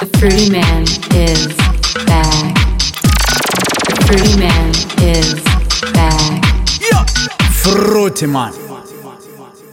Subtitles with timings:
[0.00, 1.48] The Fruity Man is
[2.06, 2.54] back.
[3.88, 4.70] The Fruity Man
[5.02, 5.34] is
[5.92, 6.44] back.
[7.50, 8.52] Frutemann.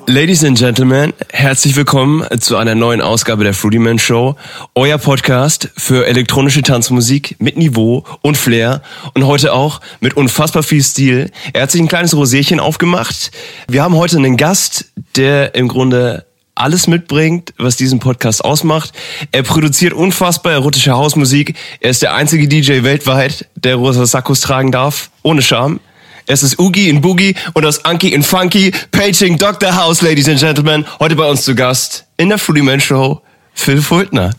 [0.07, 4.35] Ladies and Gentlemen, herzlich willkommen zu einer neuen Ausgabe der Fruity Man Show,
[4.73, 8.81] euer Podcast für elektronische Tanzmusik mit Niveau und Flair
[9.13, 11.29] und heute auch mit unfassbar viel Stil.
[11.53, 13.29] Er hat sich ein kleines Rosierchen aufgemacht.
[13.67, 18.91] Wir haben heute einen Gast, der im Grunde alles mitbringt, was diesen Podcast ausmacht.
[19.31, 21.55] Er produziert unfassbar erotische Hausmusik.
[21.81, 25.79] Er ist der einzige DJ weltweit, der rosa Sakkos tragen darf, ohne Scham.
[26.27, 29.75] Es ist Oogie in Boogie und das Anki in Funky, Paging Dr.
[29.75, 30.85] House, Ladies and Gentlemen.
[30.99, 33.21] Heute bei uns zu Gast in der Fruity Man Show,
[33.53, 34.31] Phil Fultner.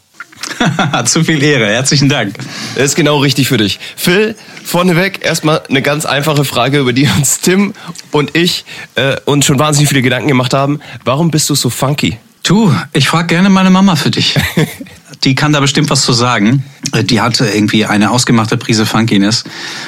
[1.07, 2.35] Zu viel Ehre, herzlichen Dank.
[2.75, 3.79] Das ist genau richtig für dich.
[3.97, 7.75] Phil, vorneweg erstmal eine ganz einfache Frage, über die uns Tim
[8.11, 8.65] und ich
[8.95, 10.81] äh, uns schon wahnsinnig viele Gedanken gemacht haben.
[11.05, 12.19] Warum bist du so funky?
[12.43, 14.37] Du, ich frage gerne meine Mama für dich.
[15.25, 16.65] Die kann da bestimmt was zu sagen.
[17.11, 19.45] Die hatte irgendwie eine ausgemachte Prise Funkiness.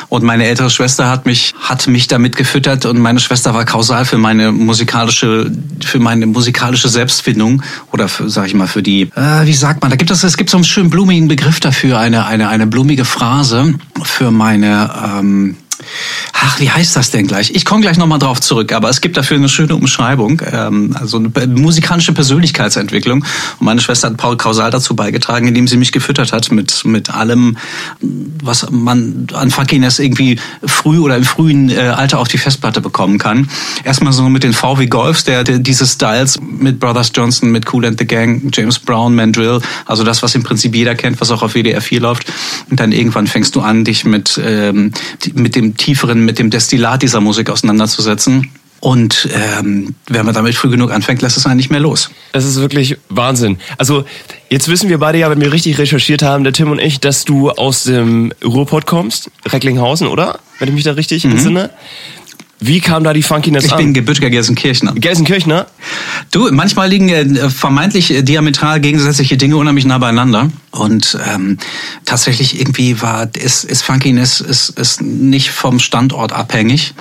[0.09, 4.05] Und meine ältere Schwester hat mich, hat mich damit gefüttert und meine Schwester war kausal
[4.05, 5.51] für meine musikalische,
[5.85, 7.63] für meine musikalische Selbstfindung.
[7.93, 10.37] Oder für, sag ich mal, für die, äh, wie sagt man, da gibt es, es
[10.37, 15.57] gibt so einen schönen blumigen Begriff dafür, eine, eine, eine blumige Phrase für meine, ähm,
[16.33, 17.55] Ach, wie heißt das denn gleich?
[17.55, 21.19] Ich komme gleich nochmal drauf zurück, aber es gibt dafür eine schöne Umschreibung, ähm, also
[21.19, 23.25] eine musikalische Persönlichkeitsentwicklung.
[23.59, 27.11] Und meine Schwester hat Paul Kausal dazu beigetragen, indem sie mich gefüttert hat mit, mit
[27.11, 27.57] allem,
[28.01, 33.19] was man an Funkiness irgendwie früh oder im frühen äh, Alter auf die Festplatte bekommen
[33.19, 33.49] kann.
[33.85, 37.87] Erstmal so mit den VW Golfs, der, der diese Styles mit Brothers Johnson, mit Cool
[37.87, 41.43] and the Gang, James Brown, Mandrill, also das, was im Prinzip jeder kennt, was auch
[41.43, 42.33] auf WDR 4 läuft.
[42.71, 44.93] Und dann irgendwann fängst du an, dich mit, ähm,
[45.35, 48.51] mit dem tieferen, mit dem Destillat dieser Musik auseinanderzusetzen.
[48.81, 52.11] Und ähm, wenn man damit früh genug anfängt, lässt es einen nicht mehr los.
[52.33, 53.59] Das ist wirklich Wahnsinn.
[53.77, 54.05] Also
[54.51, 57.25] jetzt wissen wir beide ja, wenn wir richtig recherchiert haben, der Tim und ich, dass
[57.25, 60.39] du aus dem Ruhrpott kommst, Recklinghausen, oder?
[60.61, 61.33] Wenn ich mich da richtig mhm.
[61.33, 61.71] entsinne.
[62.61, 63.79] Wie kam da die Funkiness ich an?
[63.79, 64.93] Ich bin gebürtiger Gelsenkirchner.
[64.95, 65.67] Gelsenkirchner?
[66.31, 70.51] Du, manchmal liegen äh, vermeintlich äh, diametral gegensätzliche Dinge unheimlich nah beieinander.
[70.73, 71.59] Und ähm,
[72.05, 76.95] tatsächlich irgendwie war ist, ist Funkiness ist, ist nicht vom Standort abhängig.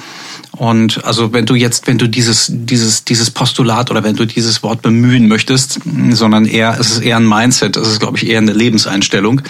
[0.57, 4.63] Und also wenn du jetzt, wenn du dieses, dieses, dieses Postulat oder wenn du dieses
[4.63, 5.79] Wort bemühen möchtest,
[6.11, 9.41] sondern eher, es ist eher ein Mindset, es ist, glaube ich, eher eine Lebenseinstellung.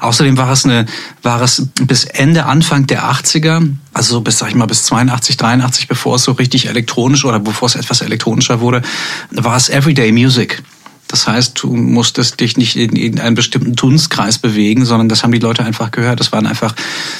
[0.00, 0.86] Außerdem war es eine,
[1.22, 5.36] war es bis Ende, Anfang der 80er, also so bis, sag ich mal, bis 82,
[5.36, 8.82] 83, bevor es so richtig elektronisch oder bevor es etwas elektronischer wurde,
[9.30, 10.62] war es Everyday Music.
[11.08, 15.32] Das heißt, du musstest dich nicht in, in einen bestimmten Dunstkreis bewegen, sondern das haben
[15.32, 16.20] die Leute einfach gehört.
[16.20, 16.74] Das waren einfach,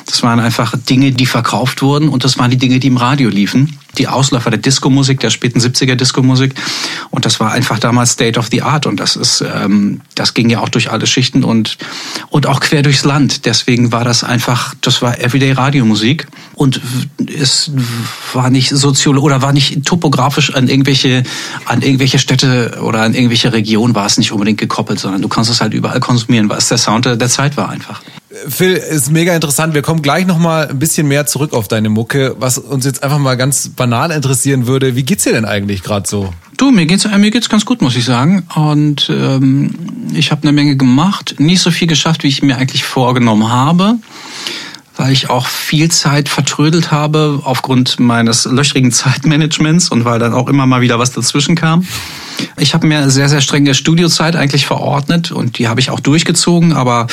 [0.06, 3.31] das waren einfach Dinge, die verkauft wurden und das waren die Dinge, die im Radio
[3.31, 3.78] liefen.
[3.99, 6.55] Die Ausläufer der Disco-Musik, der späten 70er Disco-Musik.
[7.11, 8.87] Und das war einfach damals State of the Art.
[8.87, 11.79] Und das ist, ähm, das ging ja auch durch alle Schichten und,
[12.31, 13.45] und auch quer durchs Land.
[13.45, 16.27] Deswegen war das einfach, das war Everyday Radiomusik.
[16.55, 16.81] Und
[17.19, 17.71] es
[18.33, 21.23] war nicht sozial oder war nicht topografisch an irgendwelche,
[21.65, 25.51] an irgendwelche Städte oder an irgendwelche Regionen war es nicht unbedingt gekoppelt, sondern du kannst
[25.51, 28.03] es halt überall konsumieren, weil es der Sound der Zeit war einfach.
[28.49, 29.75] Phil, ist mega interessant.
[29.75, 32.37] Wir kommen gleich noch mal ein bisschen mehr zurück auf deine Mucke.
[32.38, 36.09] Was uns jetzt einfach mal ganz banal interessieren würde, wie geht's dir denn eigentlich gerade
[36.09, 36.32] so?
[36.56, 38.44] Du, mir geht's mir geht's ganz gut, muss ich sagen.
[38.54, 39.75] Und ähm,
[40.15, 43.99] ich habe eine Menge gemacht, nicht so viel geschafft, wie ich mir eigentlich vorgenommen habe
[44.99, 50.49] weil ich auch viel Zeit vertrödelt habe aufgrund meines löchrigen Zeitmanagements und weil dann auch
[50.49, 51.87] immer mal wieder was dazwischen kam.
[52.56, 56.72] Ich habe mir sehr, sehr strenge Studiozeit eigentlich verordnet und die habe ich auch durchgezogen,
[56.72, 57.06] aber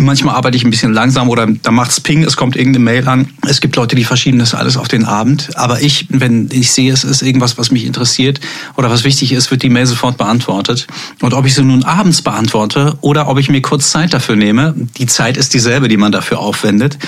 [0.00, 3.28] Manchmal arbeite ich ein bisschen langsam oder da macht's Ping, es kommt irgendeine Mail an.
[3.46, 5.50] Es gibt Leute, die verschieben das alles auf den Abend.
[5.56, 8.40] Aber ich, wenn ich sehe, es ist irgendwas, was mich interessiert
[8.76, 10.86] oder was wichtig ist, wird die Mail sofort beantwortet.
[11.20, 14.74] Und ob ich sie nun abends beantworte oder ob ich mir kurz Zeit dafür nehme,
[14.98, 16.98] die Zeit ist dieselbe, die man dafür aufwendet.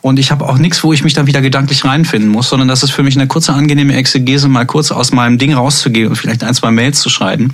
[0.00, 2.82] Und ich habe auch nichts, wo ich mich dann wieder gedanklich reinfinden muss, sondern das
[2.82, 6.42] ist für mich eine kurze, angenehme Exegese, mal kurz aus meinem Ding rauszugehen und vielleicht
[6.42, 7.52] ein, zwei Mails zu schreiben.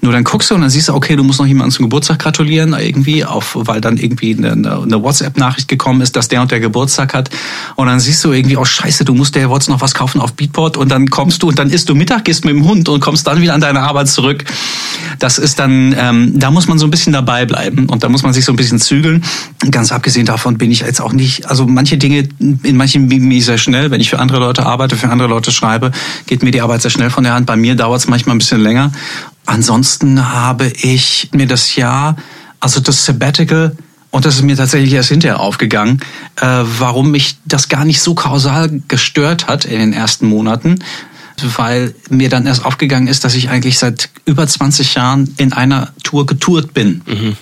[0.00, 2.18] Nur dann guckst du und dann siehst du, okay, du musst noch jemanden zum Geburtstag
[2.18, 6.50] gratulieren, irgendwie, auf, weil dann irgendwie irgendwie eine, eine WhatsApp-Nachricht gekommen ist, dass der und
[6.50, 7.30] der Geburtstag hat.
[7.76, 10.34] Und dann siehst du irgendwie, oh scheiße, du musst der WhatsApp noch was kaufen auf
[10.34, 13.00] Beatport und dann kommst du und dann isst du Mittag, gehst mit dem Hund und
[13.00, 14.44] kommst dann wieder an deine Arbeit zurück.
[15.18, 18.22] Das ist dann, ähm, da muss man so ein bisschen dabei bleiben und da muss
[18.22, 19.24] man sich so ein bisschen zügeln.
[19.70, 23.44] Ganz abgesehen davon bin ich jetzt auch nicht, also manche Dinge, in manchen bin ich
[23.44, 23.90] sehr schnell.
[23.90, 25.92] Wenn ich für andere Leute arbeite, für andere Leute schreibe,
[26.26, 27.46] geht mir die Arbeit sehr schnell von der Hand.
[27.46, 28.92] Bei mir dauert es manchmal ein bisschen länger.
[29.46, 32.16] Ansonsten habe ich mir das Jahr,
[32.60, 33.76] also das Sabbatical,
[34.12, 36.00] und das ist mir tatsächlich erst hinterher aufgegangen,
[36.36, 36.46] äh,
[36.78, 40.80] warum mich das gar nicht so kausal gestört hat in den ersten Monaten,
[41.56, 45.92] weil mir dann erst aufgegangen ist, dass ich eigentlich seit über 20 Jahren in einer
[46.04, 47.00] Tour getourt bin.
[47.06, 47.36] Mhm.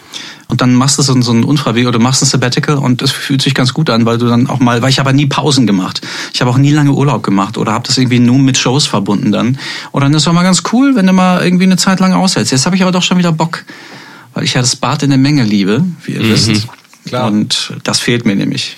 [0.46, 3.11] Und dann machst du so, so einen Unfallweg oder du machst ein Sabbatical und es
[3.11, 5.67] fühlt sich ganz gut an, weil du dann auch mal, weil ich habe nie Pausen
[5.67, 6.00] gemacht.
[6.32, 9.32] Ich habe auch nie lange Urlaub gemacht oder habe das irgendwie nur mit Shows verbunden
[9.32, 9.58] dann.
[9.90, 12.12] Und dann ist es auch mal ganz cool, wenn du mal irgendwie eine Zeit lang
[12.12, 12.52] aushältst.
[12.52, 13.64] Jetzt habe ich aber doch schon wieder Bock,
[14.35, 16.31] weil ich ja das Bad in der Menge liebe, wie ihr mhm.
[16.31, 16.69] wisst.
[17.06, 17.29] Klar.
[17.29, 18.77] Und das fehlt mir nämlich.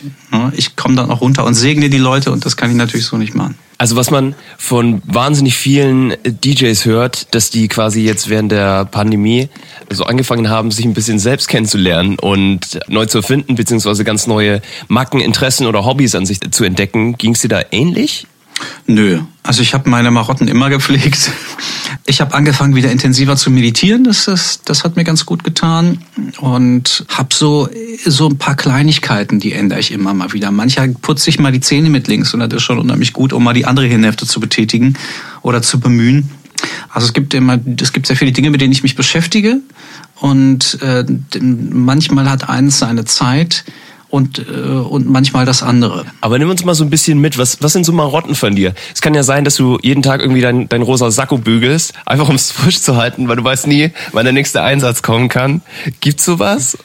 [0.56, 3.16] Ich komme dann auch runter und segne die Leute und das kann ich natürlich so
[3.16, 3.56] nicht machen.
[3.78, 9.49] Also was man von wahnsinnig vielen DJs hört, dass die quasi jetzt während der Pandemie
[9.90, 14.62] so angefangen haben, sich ein bisschen selbst kennenzulernen und neu zu erfinden, beziehungsweise ganz neue
[14.87, 17.19] Macken, Interessen oder Hobbys an sich zu entdecken.
[17.19, 18.28] Ging es dir da ähnlich?
[18.87, 21.32] Nö, also ich habe meine Marotten immer gepflegt.
[22.04, 24.02] Ich habe angefangen, wieder intensiver zu meditieren.
[24.02, 26.02] Das, ist, das hat mir ganz gut getan.
[26.40, 27.69] Und habe so,
[28.04, 30.50] so ein paar Kleinigkeiten, die ändere ich immer mal wieder.
[30.50, 33.44] Mancher putze ich mal die Zähne mit links und das ist schon unheimlich gut, um
[33.44, 34.94] mal die andere Hirnhälfte zu betätigen
[35.43, 36.31] oder zu bemühen.
[36.90, 39.60] Also es gibt immer, es gibt sehr viele Dinge, mit denen ich mich beschäftige.
[40.16, 41.04] Und äh,
[41.40, 43.64] manchmal hat eins seine Zeit
[44.12, 46.05] und, äh, und manchmal das andere.
[46.20, 48.75] Aber nimm uns mal so ein bisschen mit, was, was sind so Marotten von dir?
[48.94, 52.29] Es kann ja sein, dass du jeden Tag irgendwie dein, dein rosa Sakko bügelst, einfach
[52.29, 55.62] um es frisch zu halten, weil du weißt nie, wann der nächste Einsatz kommen kann.
[56.00, 56.76] Gibt's sowas?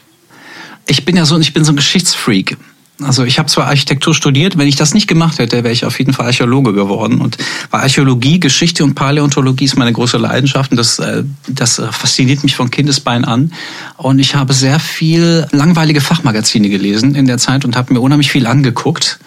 [0.87, 2.55] Ich bin ja so, ich bin so ein Geschichtsfreak.
[3.01, 5.99] Also ich habe zwar Architektur studiert, wenn ich das nicht gemacht hätte, wäre ich auf
[5.99, 7.21] jeden Fall Archäologe geworden.
[7.21, 7.37] Und
[7.69, 12.55] bei Archäologie, Geschichte und Paläontologie ist meine große Leidenschaft und das, äh, das fasziniert mich
[12.55, 13.53] von Kindesbein an.
[13.97, 18.31] Und ich habe sehr viel langweilige Fachmagazine gelesen in der Zeit und habe mir unheimlich
[18.31, 19.19] viel angeguckt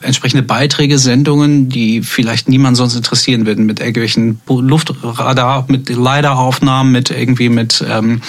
[0.00, 7.10] entsprechende Beiträge, Sendungen, die vielleicht niemand sonst interessieren würden, mit irgendwelchen Luftradar, mit LiDAR-Aufnahmen, mit
[7.10, 8.20] irgendwie mit ähm,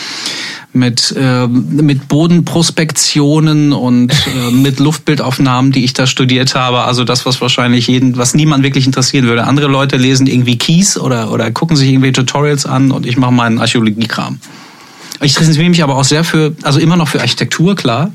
[0.77, 6.81] mit, äh, mit Bodenprospektionen und äh, mit Luftbildaufnahmen, die ich da studiert habe.
[6.81, 9.45] Also das, was wahrscheinlich jeden, was niemand wirklich interessieren würde.
[9.45, 13.33] Andere Leute lesen irgendwie Keys oder, oder gucken sich irgendwie Tutorials an und ich mache
[13.33, 14.39] meinen Archäologiekram.
[15.21, 18.11] Ich interessiere mich aber auch sehr für, also immer noch für Architektur, klar.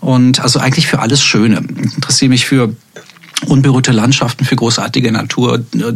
[0.00, 1.60] Und also eigentlich für alles Schöne.
[1.84, 2.72] Ich interessiere mich für
[3.46, 5.92] unberührte Landschaften für großartige Natur, äh,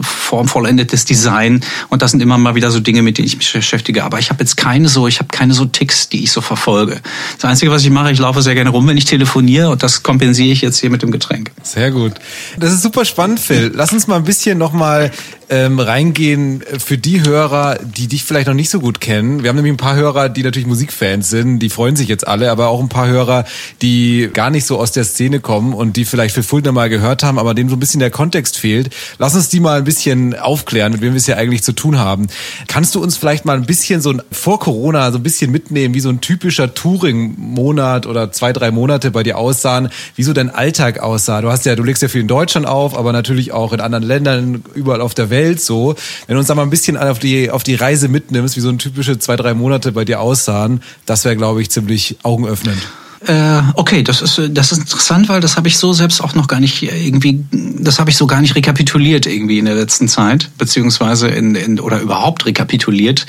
[0.00, 4.04] formvollendetes Design und das sind immer mal wieder so Dinge, mit denen ich mich beschäftige.
[4.04, 7.00] Aber ich habe jetzt keine so, ich habe keine so Ticks, die ich so verfolge.
[7.36, 10.02] Das Einzige, was ich mache, ich laufe sehr gerne rum, wenn ich telefoniere und das
[10.02, 11.50] kompensiere ich jetzt hier mit dem Getränk.
[11.62, 12.14] Sehr gut.
[12.58, 13.70] Das ist super spannend, Phil.
[13.74, 15.10] Lass uns mal ein bisschen nochmal
[15.50, 19.42] ähm, reingehen für die Hörer, die dich vielleicht noch nicht so gut kennen.
[19.42, 22.50] Wir haben nämlich ein paar Hörer, die natürlich Musikfans sind, die freuen sich jetzt alle,
[22.50, 23.44] aber auch ein paar Hörer,
[23.80, 27.22] die gar nicht so aus der Szene kommen und die vielleicht für Fulda mal gehört
[27.22, 28.90] haben, aber denen so ein bisschen der Kontext fehlt.
[29.18, 31.98] Lass uns die mal ein bisschen aufklären, mit wem wir es ja eigentlich zu tun
[31.98, 32.26] haben.
[32.66, 35.94] Kannst du uns vielleicht mal ein bisschen so ein, vor Corona so ein bisschen mitnehmen,
[35.94, 40.50] wie so ein typischer Touring-Monat oder zwei, drei Monate bei dir aussahen, wie so dein
[40.50, 41.40] Alltag aussah?
[41.40, 44.04] Du hast ja, du legst ja viel in Deutschland auf, aber natürlich auch in anderen
[44.04, 45.37] Ländern, überall auf der Welt.
[45.38, 45.94] Welt so.
[46.26, 48.68] Wenn du uns da mal ein bisschen auf die, auf die Reise mitnimmst, wie so
[48.68, 52.82] ein typische zwei, drei Monate bei dir aussahen, das wäre, glaube ich, ziemlich augenöffnend.
[53.26, 56.46] Äh, okay, das ist das ist interessant, weil das habe ich so selbst auch noch
[56.46, 60.50] gar nicht irgendwie, das habe ich so gar nicht rekapituliert irgendwie in der letzten Zeit,
[60.56, 63.26] beziehungsweise in, in oder überhaupt rekapituliert.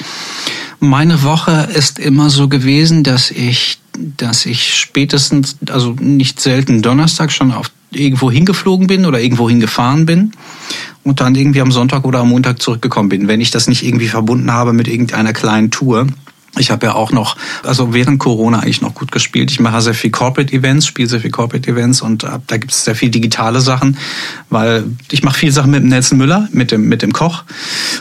[0.79, 7.31] Meine Woche ist immer so gewesen, dass ich, dass ich spätestens, also nicht selten Donnerstag
[7.31, 10.33] schon auf irgendwo hingeflogen bin oder irgendwo hingefahren bin
[11.09, 14.07] und dann irgendwie am Sonntag oder am Montag zurückgekommen bin, wenn ich das nicht irgendwie
[14.07, 16.07] verbunden habe mit irgendeiner kleinen Tour.
[16.59, 19.51] Ich habe ja auch noch, also während Corona eigentlich noch gut gespielt.
[19.51, 22.71] Ich mache sehr viel Corporate Events, spiele sehr viel Corporate Events und äh, da gibt
[22.71, 23.97] es sehr viel digitale Sachen,
[24.49, 27.43] weil ich mache viele Sachen mit dem Nelson Müller, mit dem mit dem Koch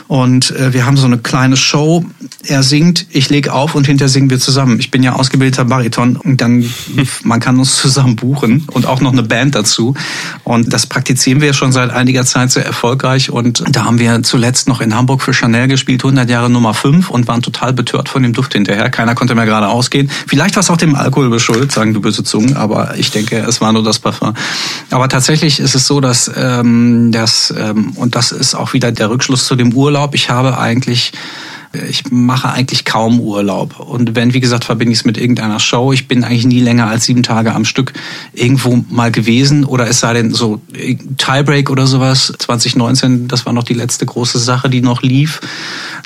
[0.07, 2.05] und äh, wir haben so eine kleine Show.
[2.45, 4.79] Er singt, ich lege auf und hinterher singen wir zusammen.
[4.79, 6.69] Ich bin ja ausgebildeter Bariton und dann
[7.23, 9.95] man kann uns zusammen buchen und auch noch eine Band dazu
[10.43, 14.67] und das praktizieren wir schon seit einiger Zeit sehr erfolgreich und da haben wir zuletzt
[14.67, 18.23] noch in Hamburg für Chanel gespielt, 100 Jahre Nummer 5 und waren total betört von
[18.23, 18.89] dem Duft hinterher.
[18.89, 20.09] Keiner konnte mehr gerade ausgehen.
[20.27, 23.61] Vielleicht war es auch dem Alkohol beschuldigt, sagen du böse Zungen, aber ich denke, es
[23.61, 24.33] war nur das Parfum.
[24.89, 29.09] Aber tatsächlich ist es so, dass, ähm, dass ähm, und das ist auch wieder der
[29.09, 30.15] Rückschluss zu dem Urlaub.
[30.15, 31.11] Ich habe eigentlich
[31.71, 33.79] ich mache eigentlich kaum Urlaub.
[33.79, 35.93] Und wenn, wie gesagt, verbinde ich es mit irgendeiner Show.
[35.93, 37.93] Ich bin eigentlich nie länger als sieben Tage am Stück
[38.33, 39.65] irgendwo mal gewesen.
[39.65, 40.61] Oder es sei denn so
[41.17, 42.33] Tiebreak oder sowas.
[42.39, 45.41] 2019, das war noch die letzte große Sache, die noch lief.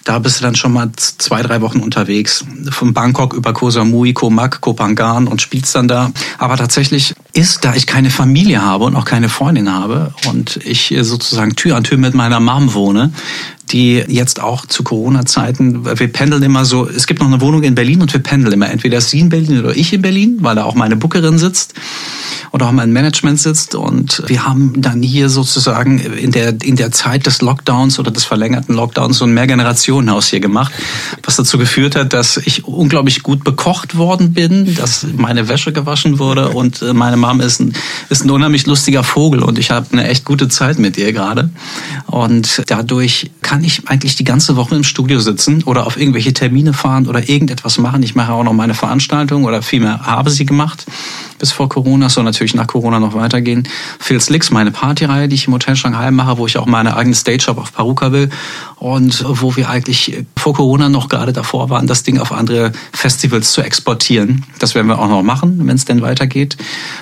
[0.04, 2.44] Da bist du dann schon mal zwei, drei Wochen unterwegs.
[2.72, 6.12] Von Bangkok über Koh Samui, Koh Mak, Koh Phangan und spielst dann da.
[6.40, 10.94] Aber tatsächlich ist, da ich keine Familie habe und auch keine Freundin habe und ich
[11.02, 13.14] sozusagen Tür an Tür mit meiner Mom wohne,
[13.72, 17.76] die jetzt auch zu Corona-Zeiten, wir pendeln immer so, es gibt noch eine Wohnung in
[17.76, 18.70] Berlin und wir pendeln immer.
[18.70, 21.74] Entweder sie in Berlin oder ich in Berlin, weil da auch meine Bookerin sitzt.
[22.54, 23.74] oder auch mein Management sitzt.
[23.74, 28.26] Und wir haben dann hier sozusagen in der, in der Zeit des Lockdowns oder des
[28.26, 30.72] verlängerten Lockdowns so ein Mehrgenerationenhaus hier gemacht,
[31.24, 36.20] was dazu geführt hat, dass ich unglaublich gut bekocht worden bin, dass meine Wäsche gewaschen
[36.20, 37.74] wurde und äh, meine Mom ist ein,
[38.10, 41.50] ist ein unheimlich lustiger Vogel und ich habe eine echt gute Zeit mit ihr gerade.
[42.06, 46.74] Und dadurch kann ich eigentlich die ganze Woche im Studio sitzen oder auf irgendwelche Termine
[46.74, 48.02] fahren oder irgendetwas machen.
[48.04, 50.86] Ich mache auch noch meine Veranstaltung oder vielmehr habe sie gemacht
[51.44, 53.68] bis vor Corona, soll natürlich nach Corona noch weitergehen.
[54.00, 57.14] Phil Slicks, meine Partyreihe, die ich im Hotel Shanghai mache, wo ich auch meine eigene
[57.14, 58.30] Stage-Shop auf Paruka will
[58.78, 63.52] und wo wir eigentlich vor Corona noch gerade davor waren, das Ding auf andere Festivals
[63.52, 64.46] zu exportieren.
[64.60, 66.56] Das werden wir auch noch machen, wenn es denn weitergeht.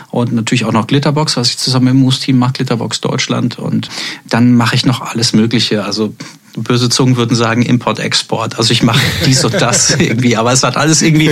[0.09, 3.59] Und natürlich auch noch Glitterbox, was ich zusammen im Moose-Team mache, Glitterbox Deutschland.
[3.59, 3.89] Und
[4.27, 5.85] dann mache ich noch alles Mögliche.
[5.85, 6.15] Also
[6.57, 8.57] böse Zungen würden sagen Import-Export.
[8.57, 11.31] Also ich mache dies und das irgendwie, aber es hat alles irgendwie,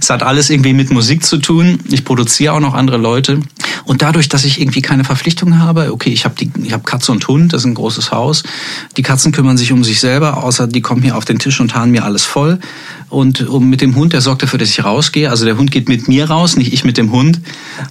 [0.00, 1.78] es hat alles irgendwie mit Musik zu tun.
[1.90, 3.40] Ich produziere auch noch andere Leute
[3.86, 7.12] und dadurch, dass ich irgendwie keine Verpflichtungen habe, okay, ich habe die, ich habe Katze
[7.12, 8.42] und Hund, das ist ein großes Haus.
[8.96, 11.76] Die Katzen kümmern sich um sich selber, außer die kommen hier auf den Tisch und
[11.76, 12.58] hauen mir alles voll.
[13.08, 15.30] Und mit dem Hund, der sorgt dafür, dass ich rausgehe.
[15.30, 17.40] Also der Hund geht mit mir raus, nicht ich mit dem Hund.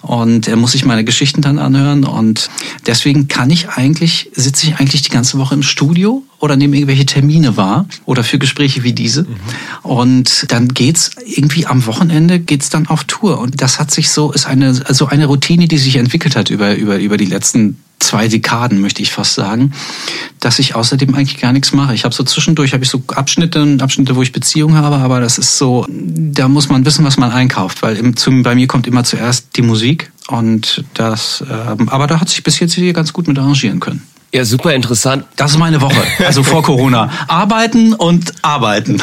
[0.02, 2.04] Und er muss sich meine Geschichten dann anhören.
[2.04, 2.50] Und
[2.86, 7.06] deswegen kann ich eigentlich, sitze ich eigentlich die ganze Woche im Studio oder nehme irgendwelche
[7.06, 9.24] Termine wahr oder für Gespräche wie diese.
[9.24, 9.36] Mhm.
[9.84, 13.40] Und dann geht's irgendwie am Wochenende geht's dann auf Tour.
[13.40, 16.76] Und das hat sich so, ist eine, also eine Routine, die sich entwickelt hat über,
[16.76, 19.74] über, über die letzten zwei Dekaden, möchte ich fast sagen,
[20.40, 21.96] dass ich außerdem eigentlich gar nichts mache.
[21.96, 25.38] Ich habe so zwischendurch habe ich so Abschnitte, Abschnitte, wo ich Beziehungen habe, aber das
[25.38, 28.86] ist so, da muss man wissen, was man einkauft, weil im, zum, bei mir kommt
[28.86, 33.12] immer zuerst die Musik und das, ähm, aber da hat sich bis jetzt hier ganz
[33.14, 34.04] gut mit arrangieren können.
[34.36, 35.24] Ja, super interessant.
[35.38, 37.10] Das ist meine Woche, also vor Corona.
[37.30, 39.02] Arbeiten und arbeiten.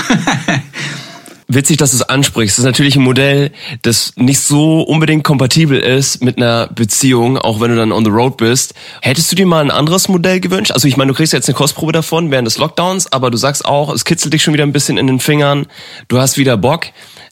[1.48, 2.58] witzig, dass du es ansprichst.
[2.58, 7.62] Das ist natürlich ein Modell, das nicht so unbedingt kompatibel ist mit einer Beziehung, auch
[7.62, 8.74] wenn du dann on the road bist.
[9.00, 10.72] Hättest du dir mal ein anderes Modell gewünscht?
[10.72, 13.64] Also ich meine, du kriegst jetzt eine Kostprobe davon während des Lockdowns, aber du sagst
[13.64, 15.64] auch, es kitzelt dich schon wieder ein bisschen in den Fingern.
[16.08, 16.88] Du hast wieder Bock.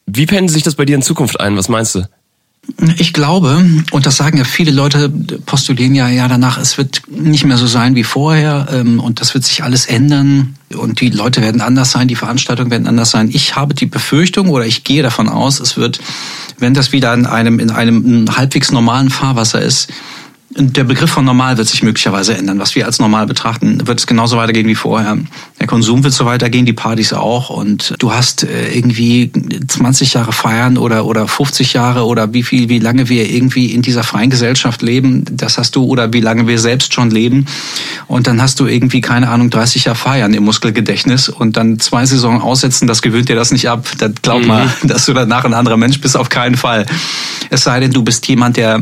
[0.06, 1.54] Wie pendelt sich das bei dir in Zukunft ein?
[1.58, 2.06] Was meinst du?
[2.98, 5.08] Ich glaube, und das sagen ja viele Leute,
[5.46, 9.34] postulieren ja, ja danach, es wird nicht mehr so sein wie vorher ähm, und das
[9.34, 13.30] wird sich alles ändern und die Leute werden anders sein, die Veranstaltungen werden anders sein.
[13.32, 16.00] Ich habe die Befürchtung oder ich gehe davon aus, es wird,
[16.58, 19.88] wenn das wieder in einem, in einem halbwegs normalen Fahrwasser ist,
[20.62, 22.58] der Begriff von normal wird sich möglicherweise ändern.
[22.58, 25.18] Was wir als normal betrachten, wird es genauso weitergehen wie vorher.
[25.58, 27.50] Der Konsum wird so weitergehen, die Partys auch.
[27.50, 29.30] Und du hast äh, irgendwie
[29.66, 33.82] 20 Jahre feiern oder, oder 50 Jahre oder wie viel, wie lange wir irgendwie in
[33.82, 35.24] dieser freien Gesellschaft leben.
[35.30, 37.46] Das hast du oder wie lange wir selbst schon leben.
[38.06, 42.06] Und dann hast du irgendwie, keine Ahnung, 30 Jahre feiern im Muskelgedächtnis und dann zwei
[42.06, 43.86] Saisonen aussetzen, das gewöhnt dir das nicht ab.
[43.98, 44.88] Das glaub mal, mhm.
[44.88, 46.86] dass du danach ein anderer Mensch bist, auf keinen Fall.
[47.50, 48.80] Es sei denn, du bist jemand, der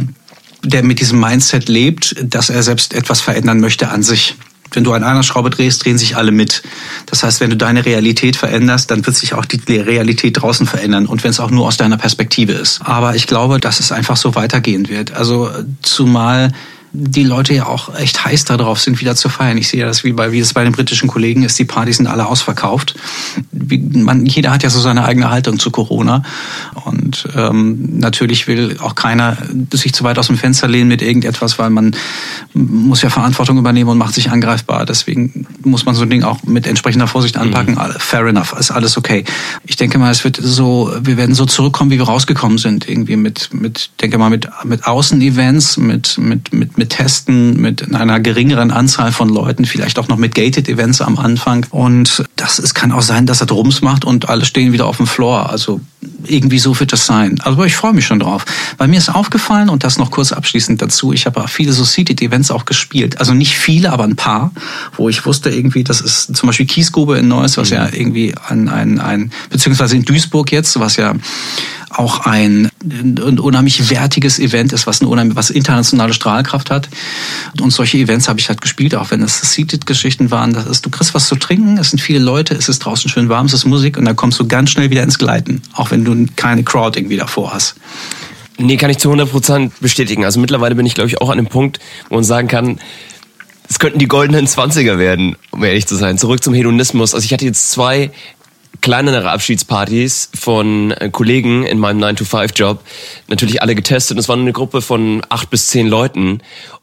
[0.69, 4.37] der mit diesem Mindset lebt, dass er selbst etwas verändern möchte an sich.
[4.73, 6.63] Wenn du an einer Schraube drehst, drehen sich alle mit.
[7.07, 11.07] Das heißt, wenn du deine Realität veränderst, dann wird sich auch die Realität draußen verändern.
[11.07, 12.81] Und wenn es auch nur aus deiner Perspektive ist.
[12.83, 15.13] Aber ich glaube, dass es einfach so weitergehen wird.
[15.13, 15.51] Also
[15.83, 16.53] zumal
[16.93, 19.59] die Leute ja auch echt heiß darauf sind, wieder zu feiern.
[19.59, 21.59] Ich sehe das wie bei wie es bei den britischen Kollegen ist.
[21.59, 22.95] Die Partys sind alle ausverkauft.
[23.53, 26.23] Wie, man, jeder hat ja so seine eigene Haltung zu Corona
[26.85, 29.37] und ähm, natürlich will auch keiner
[29.73, 31.95] sich zu weit aus dem Fenster lehnen mit irgendetwas, weil man
[32.55, 34.87] muss ja Verantwortung übernehmen und macht sich angreifbar.
[34.87, 37.43] Deswegen muss man so ein Ding auch mit entsprechender Vorsicht mhm.
[37.43, 37.75] anpacken.
[37.75, 37.99] Mhm.
[37.99, 39.25] Fair enough, ist alles okay.
[39.65, 43.17] Ich denke mal, es wird so, wir werden so zurückkommen, wie wir rausgekommen sind, irgendwie
[43.17, 48.71] mit, mit, denke mal, mit mit Außenevents, mit mit mit mit Testen, mit einer geringeren
[48.71, 51.67] Anzahl von Leuten, vielleicht auch noch mit Gated Events am Anfang.
[51.71, 54.97] Und das, es kann auch sein, dass er Drums macht und alle stehen wieder auf
[54.97, 55.51] dem Floor.
[55.51, 55.81] Also
[56.25, 57.41] irgendwie so wird das sein.
[57.43, 58.45] Also ich freue mich schon drauf.
[58.77, 61.85] Weil mir ist aufgefallen, und das noch kurz abschließend dazu, ich habe auch viele so
[61.85, 63.19] Seated Events auch gespielt.
[63.19, 64.53] Also nicht viele, aber ein paar,
[64.97, 67.77] wo ich wusste irgendwie, das ist zum Beispiel Kiesgrube in Neuss, was mhm.
[67.77, 71.15] ja irgendwie ein, ein, ein, beziehungsweise in Duisburg jetzt, was ja
[71.91, 76.89] auch ein, ein unheimlich wertiges Event ist, was eine unheimlich, was internationale Strahlkraft hat.
[77.61, 80.53] Und solche Events habe ich halt gespielt, auch wenn es Seated-Geschichten waren.
[80.53, 83.29] Das ist, du kriegst was zu trinken, es sind viele Leute, es ist draußen schön
[83.29, 86.05] warm, es ist Musik und dann kommst du ganz schnell wieder ins Gleiten, auch wenn
[86.05, 87.77] du keine Crowd irgendwie davor hast.
[88.59, 90.25] Nee, kann ich zu 100% bestätigen.
[90.25, 91.79] Also mittlerweile bin ich, glaube ich, auch an dem Punkt,
[92.09, 92.81] wo man sagen kann,
[93.69, 96.19] es könnten die goldenen Zwanziger werden, um ehrlich zu sein.
[96.19, 97.15] Zurück zum Hedonismus.
[97.15, 98.11] Also ich hatte jetzt zwei
[98.81, 102.81] kleinere Abschiedspartys von äh, Kollegen in meinem 9-to-5-Job
[103.29, 104.17] natürlich alle getestet.
[104.17, 106.41] Und es war eine Gruppe von acht bis zehn Leuten.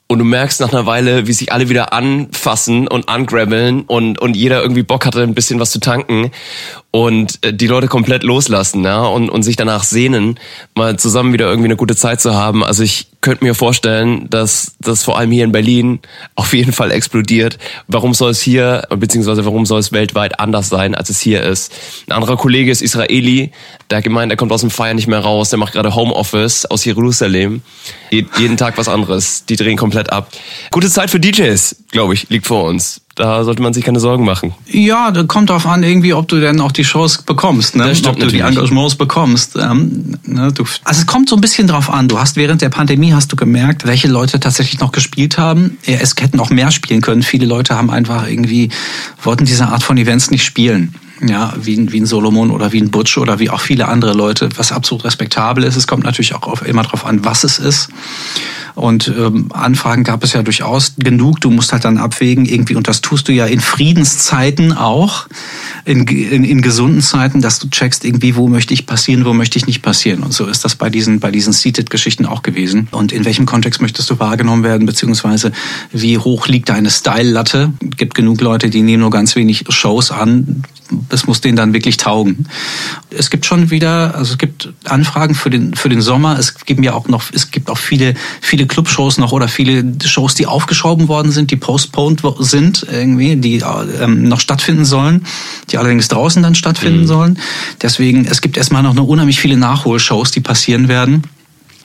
[0.08, 4.36] Und du merkst nach einer Weile, wie sich alle wieder anfassen und angrabbeln und, und
[4.36, 6.32] jeder irgendwie Bock hatte, ein bisschen was zu tanken.
[6.96, 10.40] und äh, die Leute komplett loslassen, ja, und, und sich danach sehnen,
[10.76, 12.64] mal zusammen wieder irgendwie eine gute Zeit zu haben.
[12.64, 16.00] Also ich könnte mir vorstellen, dass das vor allem hier in Berlin
[16.36, 17.58] auf jeden Fall explodiert.
[17.90, 21.74] Warum soll es hier, beziehungsweise warum soll es weltweit anders sein, als es hier ist?
[22.08, 23.52] Ein anderer Kollege ist Israeli,
[23.90, 26.66] der hat gemeint, er kommt aus dem Feier nicht mehr raus, der macht gerade Homeoffice
[26.66, 27.62] aus Jerusalem.
[28.10, 29.44] Jeden Tag was anderes.
[29.46, 30.30] Die drehen komplett ab.
[30.72, 34.26] Gute Zeit für DJs, glaube ich, liegt vor uns da sollte man sich keine Sorgen
[34.26, 34.54] machen.
[34.68, 37.94] Ja, da kommt darauf an, irgendwie, ob du denn auch die Shows bekommst, ne?
[38.08, 39.56] ob du die Engagements bekommst.
[39.56, 40.52] Ähm, ne?
[40.52, 42.10] du, also es kommt so ein bisschen drauf an.
[42.10, 45.78] Du hast während der Pandemie hast du gemerkt, welche Leute tatsächlich noch gespielt haben.
[45.86, 47.24] Es hätten auch mehr spielen können.
[47.24, 48.70] Viele Leute haben einfach irgendwie
[49.24, 52.92] wollten diese Art von Events nicht spielen ja, wie, wie ein Solomon oder wie ein
[52.92, 55.76] Butch oder wie auch viele andere Leute, was absolut respektabel ist.
[55.76, 57.90] Es kommt natürlich auch auf, immer darauf an, was es ist.
[58.76, 61.40] Und ähm, Anfragen gab es ja durchaus genug.
[61.40, 65.28] Du musst halt dann abwägen, irgendwie, und das tust du ja in Friedenszeiten auch,
[65.86, 69.58] in, in, in gesunden Zeiten, dass du checkst, irgendwie, wo möchte ich passieren, wo möchte
[69.58, 70.24] ich nicht passieren.
[70.24, 72.90] Und so ist das bei diesen, bei diesen Seated-Geschichten auch gewesen.
[72.92, 75.54] Und in welchem Kontext möchtest du wahrgenommen werden, beziehungsweise
[75.94, 77.72] wie hoch liegt deine Style-Latte?
[77.96, 80.64] gibt genug Leute, die nehmen nur ganz wenig Shows an.
[81.10, 82.48] Es muss denen dann wirklich taugen.
[83.10, 86.38] Es gibt schon wieder, also es gibt Anfragen für den, für den Sommer.
[86.38, 89.84] Es gibt ja auch noch, es gibt auch viele, viele viele Clubshows noch oder viele
[90.04, 93.62] Shows, die aufgeschoben worden sind, die postponed sind irgendwie, die
[94.00, 95.26] ähm, noch stattfinden sollen,
[95.70, 97.08] die allerdings draußen dann stattfinden mhm.
[97.08, 97.40] sollen.
[97.82, 101.24] Deswegen, es gibt erstmal noch eine unheimlich viele Nachholshows, die passieren werden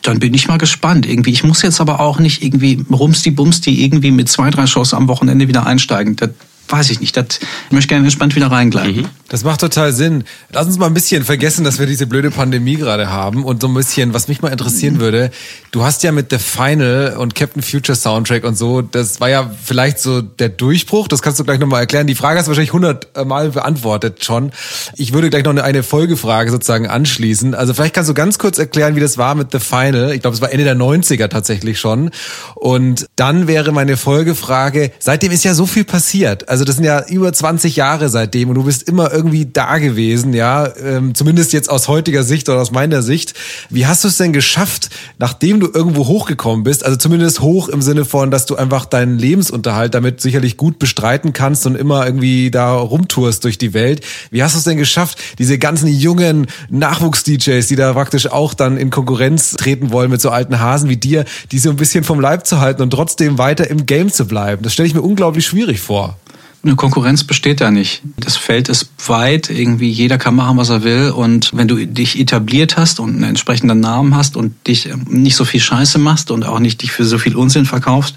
[0.02, 1.04] dann bin ich mal gespannt.
[1.04, 4.94] Irgendwie, ich muss jetzt aber auch nicht irgendwie rumsti bumsti irgendwie mit zwei, drei Shows
[4.94, 6.16] am Wochenende wieder einsteigen.
[6.16, 6.30] Das
[6.70, 7.16] weiß ich nicht.
[7.16, 9.02] Das, ich möchte gerne entspannt wieder reingleiten.
[9.02, 9.08] Mhm.
[9.30, 10.24] Das macht total Sinn.
[10.52, 13.68] Lass uns mal ein bisschen vergessen, dass wir diese blöde Pandemie gerade haben und so
[13.68, 15.00] ein bisschen, was mich mal interessieren mhm.
[15.00, 15.30] würde.
[15.70, 19.48] Du hast ja mit The Final und Captain Future Soundtrack und so, das war ja
[19.62, 21.06] vielleicht so der Durchbruch.
[21.06, 22.08] Das kannst du gleich nochmal erklären.
[22.08, 24.50] Die Frage hast du wahrscheinlich hundertmal beantwortet schon.
[24.96, 27.54] Ich würde gleich noch eine Folgefrage sozusagen anschließen.
[27.54, 30.12] Also vielleicht kannst du ganz kurz erklären, wie das war mit The Final.
[30.12, 32.10] Ich glaube, es war Ende der 90er tatsächlich schon.
[32.56, 36.48] Und dann wäre meine Folgefrage, seitdem ist ja so viel passiert.
[36.48, 40.32] Also das sind ja über 20 Jahre seitdem und du bist immer irgendwie da gewesen,
[40.32, 43.34] ja, ähm, zumindest jetzt aus heutiger Sicht oder aus meiner Sicht.
[43.68, 47.82] Wie hast du es denn geschafft, nachdem du irgendwo hochgekommen bist, also zumindest hoch im
[47.82, 52.50] Sinne von, dass du einfach deinen Lebensunterhalt damit sicherlich gut bestreiten kannst und immer irgendwie
[52.50, 54.00] da rumtourst durch die Welt.
[54.30, 58.78] Wie hast du es denn geschafft, diese ganzen jungen Nachwuchs-DJs, die da praktisch auch dann
[58.78, 62.20] in Konkurrenz treten wollen mit so alten Hasen wie dir, die so ein bisschen vom
[62.20, 64.62] Leib zu halten und trotzdem weiter im Game zu bleiben?
[64.62, 66.16] Das stelle ich mir unglaublich schwierig vor.
[66.62, 68.02] Eine Konkurrenz besteht da nicht.
[68.18, 71.10] Das Feld ist weit, irgendwie jeder kann machen, was er will.
[71.10, 75.36] Und wenn du dich etabliert hast und einen entsprechenden Namen hast und dich ähm, nicht
[75.36, 78.16] so viel Scheiße machst und auch nicht dich für so viel Unsinn verkaufst,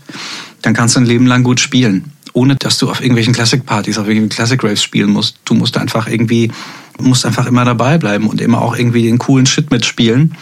[0.62, 2.12] dann kannst du ein Leben lang gut spielen.
[2.34, 5.38] Ohne dass du auf irgendwelchen Classic-Partys, auf irgendwelchen Classic-Raves spielen musst.
[5.46, 6.52] Du musst einfach irgendwie,
[7.00, 10.36] musst einfach immer dabei bleiben und immer auch irgendwie den coolen Shit mitspielen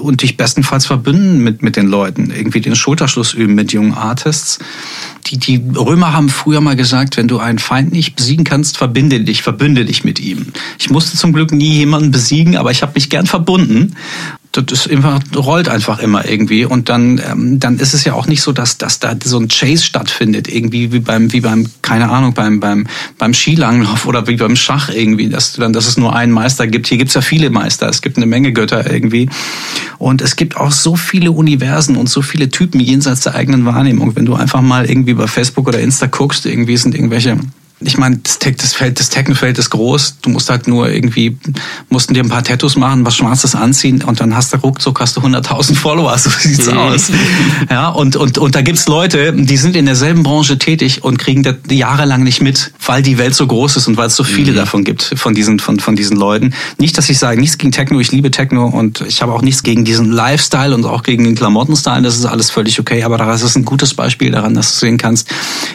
[0.00, 4.58] und dich bestenfalls verbünden mit, mit den Leuten, irgendwie den Schulterschluss üben mit jungen Artists.
[5.26, 9.20] Die, die Römer haben früher mal gesagt, wenn du einen Feind nicht besiegen kannst, verbinde
[9.20, 10.46] dich, verbünde dich mit ihm.
[10.78, 13.94] Ich musste zum Glück nie jemanden besiegen, aber ich habe mich gern verbunden
[14.52, 16.66] das ist immer, rollt einfach immer irgendwie.
[16.66, 19.48] Und dann, ähm, dann ist es ja auch nicht so, dass, dass da so ein
[19.48, 22.86] Chase stattfindet, irgendwie wie beim, wie beim, keine Ahnung, beim, beim,
[23.16, 26.86] beim Skilanglauf oder wie beim Schach irgendwie, dass, dann, dass es nur einen Meister gibt.
[26.86, 29.30] Hier gibt's ja viele Meister, es gibt eine Menge Götter irgendwie.
[29.98, 34.14] Und es gibt auch so viele Universen und so viele Typen jenseits der eigenen Wahrnehmung.
[34.16, 37.38] Wenn du einfach mal irgendwie bei Facebook oder Insta guckst, irgendwie sind irgendwelche
[37.84, 40.18] ich meine, das, das Feld, das Technofeld ist groß.
[40.22, 41.36] Du musst halt nur irgendwie,
[41.88, 45.16] mussten dir ein paar Tattoos machen, was Schwarzes anziehen und dann hast du ruckzuck hast
[45.16, 46.16] du 100.000 Follower.
[46.18, 46.78] So sieht's mhm.
[46.78, 47.10] aus.
[47.70, 51.42] Ja, und, und, und da gibt's Leute, die sind in derselben Branche tätig und kriegen
[51.42, 54.52] das jahrelang nicht mit, weil die Welt so groß ist und weil es so viele
[54.52, 54.56] mhm.
[54.56, 56.54] davon gibt, von diesen, von, von diesen Leuten.
[56.78, 59.62] Nicht, dass ich sage, nichts gegen Techno, ich liebe Techno und ich habe auch nichts
[59.62, 62.02] gegen diesen Lifestyle und auch gegen den Klamottenstyle.
[62.02, 64.98] Das ist alles völlig okay, aber das ist ein gutes Beispiel daran, dass du sehen
[64.98, 65.28] kannst,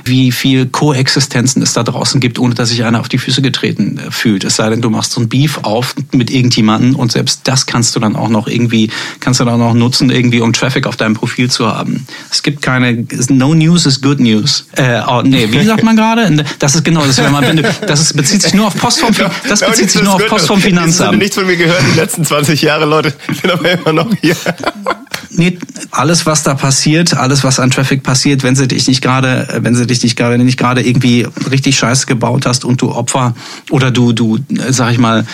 [0.05, 3.41] wie viel Koexistenzen es da draußen draußen gibt, ohne dass sich einer auf die Füße
[3.41, 4.43] getreten äh, fühlt.
[4.43, 7.95] Es sei denn, du machst so ein Beef auf mit irgendjemanden und selbst das kannst
[7.95, 11.15] du dann auch noch irgendwie, kannst du dann auch nutzen, irgendwie um Traffic auf deinem
[11.15, 12.05] Profil zu haben.
[12.31, 14.67] Es gibt keine, no news is good news.
[14.73, 16.45] Äh, oh, nee, wie sagt man gerade?
[16.59, 19.13] Das ist genau, das, man, das ist, bezieht sich nur auf Post vom,
[19.49, 20.99] das bezieht sich nur auf Post vom Finanzamt.
[20.99, 23.13] Ich habe nichts von mir gehört die letzten 20 Jahre, Leute.
[23.31, 24.35] Ich bin aber immer noch hier.
[25.37, 25.59] Nee,
[25.91, 29.75] alles, was da passiert, alles, was an Traffic passiert, wenn sie dich nicht gerade, wenn
[29.75, 33.35] sie dich nicht gerade, nicht gerade irgendwie richtig scheiße gebaut hast und du Opfer
[33.69, 35.27] oder du, du, sag ich mal,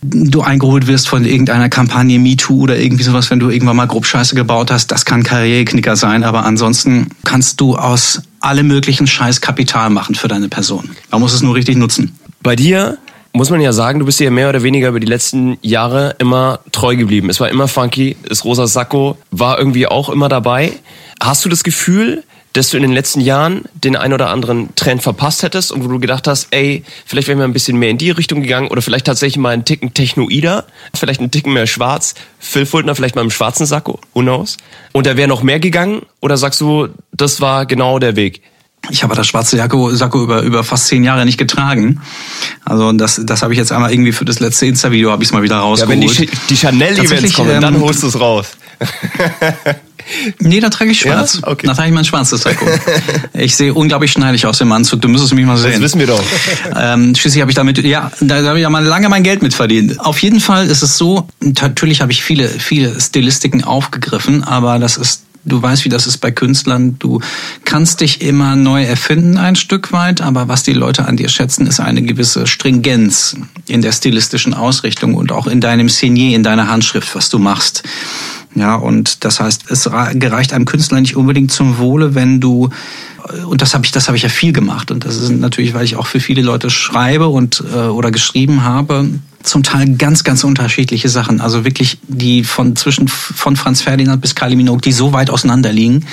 [0.00, 4.06] du eingeholt wirst von irgendeiner Kampagne MeToo oder irgendwie sowas, wenn du irgendwann mal grob
[4.06, 9.42] Scheiße gebaut hast, das kann Karriereknicker sein, aber ansonsten kannst du aus allem möglichen Scheiß
[9.42, 10.88] Kapital machen für deine Person.
[11.10, 12.16] Man muss es nur richtig nutzen.
[12.42, 12.96] Bei dir
[13.32, 16.60] muss man ja sagen, du bist ja mehr oder weniger über die letzten Jahre immer
[16.72, 17.30] treu geblieben.
[17.30, 20.72] Es war immer funky, das rosa Sakko war irgendwie auch immer dabei.
[21.20, 25.02] Hast du das Gefühl, dass du in den letzten Jahren den ein oder anderen Trend
[25.02, 27.98] verpasst hättest und wo du gedacht hast, ey, vielleicht wären wir ein bisschen mehr in
[27.98, 32.14] die Richtung gegangen oder vielleicht tatsächlich mal einen Ticken Technoider, vielleicht einen Ticken mehr schwarz,
[32.40, 34.56] Phil Fultner vielleicht mal im schwarzen Sakko, who knows?
[34.92, 38.42] Und da wäre noch mehr gegangen oder sagst du, das war genau der Weg?
[38.88, 42.00] Ich habe das schwarze Sakko, Sakko über, über fast zehn Jahre nicht getragen.
[42.64, 45.32] Also das, das habe ich jetzt einmal irgendwie für das letzte Insta-Video habe ich es
[45.32, 46.02] mal wieder rausgeholt.
[46.02, 48.46] Ja, wenn die, die Chanel-Events kommen, ähm, dann holst du es raus.
[50.38, 51.40] Nee, da trage ich schwarz.
[51.42, 51.48] Ja?
[51.48, 51.66] Okay.
[51.66, 52.66] Da trage ich mein schwarzes Sakko.
[53.34, 55.00] ich sehe unglaublich schneidig aus dem Anzug.
[55.00, 55.72] Du müsstest mich mal sehen.
[55.72, 56.22] Das wissen wir doch.
[56.76, 59.54] Ähm, schließlich habe ich damit, ja, da habe ich ja mal lange mein Geld mit
[59.54, 60.00] verdient.
[60.00, 64.96] Auf jeden Fall ist es so, natürlich habe ich viele, viele Stilistiken aufgegriffen, aber das
[64.96, 66.98] ist Du weißt, wie das ist bei Künstlern.
[66.98, 67.20] Du
[67.64, 71.66] kannst dich immer neu erfinden ein Stück weit, aber was die Leute an dir schätzen,
[71.66, 76.68] ist eine gewisse Stringenz in der stilistischen Ausrichtung und auch in deinem Signet, in deiner
[76.68, 77.82] Handschrift, was du machst.
[78.54, 82.68] Ja, und das heißt, es gereicht einem Künstler nicht unbedingt zum Wohle, wenn du
[83.46, 85.84] und das habe ich, das habe ich ja viel gemacht und das ist natürlich, weil
[85.84, 89.08] ich auch für viele Leute schreibe und äh, oder geschrieben habe,
[89.42, 91.40] zum Teil ganz, ganz unterschiedliche Sachen.
[91.40, 95.72] Also wirklich die von zwischen von Franz Ferdinand bis Kylie Minogue, die so weit auseinander
[95.72, 96.04] liegen,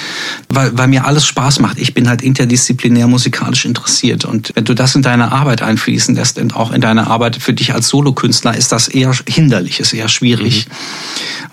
[0.49, 1.77] weil, weil mir alles Spaß macht.
[1.77, 4.23] Ich bin halt interdisziplinär musikalisch interessiert.
[4.23, 7.53] Und wenn du das in deine Arbeit einfließen lässt und auch in deine Arbeit für
[7.53, 10.67] dich als Solokünstler, ist das eher hinderlich, ist eher schwierig.
[10.67, 10.71] Mhm.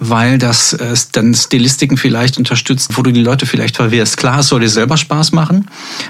[0.01, 4.17] Weil das äh, dann Stilistiken vielleicht unterstützt, wo du die Leute vielleicht verwirrst.
[4.17, 5.69] Klar, es soll dir selber Spaß machen,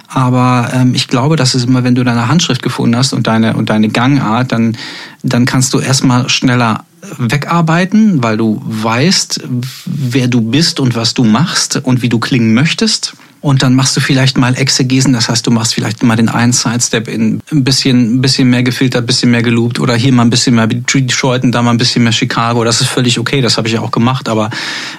[0.08, 3.56] aber ähm, ich glaube, dass es immer, wenn du deine Handschrift gefunden hast und deine
[3.56, 4.76] und deine Gangart, dann
[5.24, 6.84] dann kannst du erstmal schneller
[7.18, 9.40] wegarbeiten, weil du weißt,
[9.86, 13.14] wer du bist und was du machst und wie du klingen möchtest.
[13.40, 16.54] Und dann machst du vielleicht mal Exegesen, das heißt, du machst vielleicht mal den einen
[16.54, 20.22] Sidestep in ein bisschen, ein bisschen mehr gefiltert, ein bisschen mehr geloopt oder hier mal
[20.22, 22.64] ein bisschen mehr Detroit und da mal ein bisschen mehr Chicago.
[22.64, 24.30] Das ist völlig okay, das habe ich ja auch gemacht.
[24.30, 24.48] Aber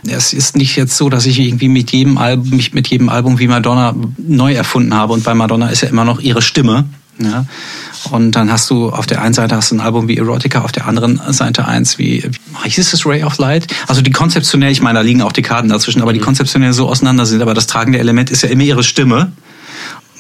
[0.08, 3.40] es ist nicht jetzt so, dass ich irgendwie mit jedem Album, mich mit jedem Album
[3.40, 5.14] wie Madonna neu erfunden habe.
[5.14, 6.86] Und bei Madonna ist ja immer noch ihre Stimme.
[7.18, 7.46] Ja.
[8.12, 10.72] Und dann hast du auf der einen Seite hast du ein Album wie Erotica, auf
[10.72, 12.30] der anderen Seite eins wie,
[12.64, 13.68] wie hieß es Ray of Light?
[13.88, 16.26] Also die konzeptionell, ich meine, da liegen auch die Karten dazwischen, aber die mhm.
[16.26, 17.42] konzeptionell so auseinander sind.
[17.42, 19.32] Aber das tragende Element ist ja immer ihre Stimme.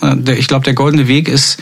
[0.01, 1.57] Äh, ich glaube, der goldene Weg ist,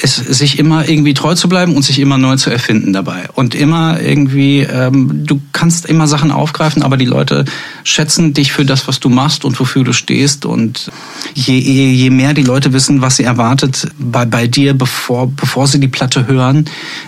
[0.00, 3.28] es, sich immer irgendwie treu zu bleiben und sich immer neu zu erfinden dabei.
[3.32, 7.46] Und immer irgendwie, ähm, du kannst immer Sachen aufgreifen, aber die Leute
[7.82, 10.44] schätzen dich für das, was du machst und wofür du stehst.
[10.44, 10.90] Und
[11.34, 15.66] je, je, je mehr die Leute wissen, was sie erwartet bei, bei dir, bevor, bevor
[15.66, 16.66] sie die Platte hören,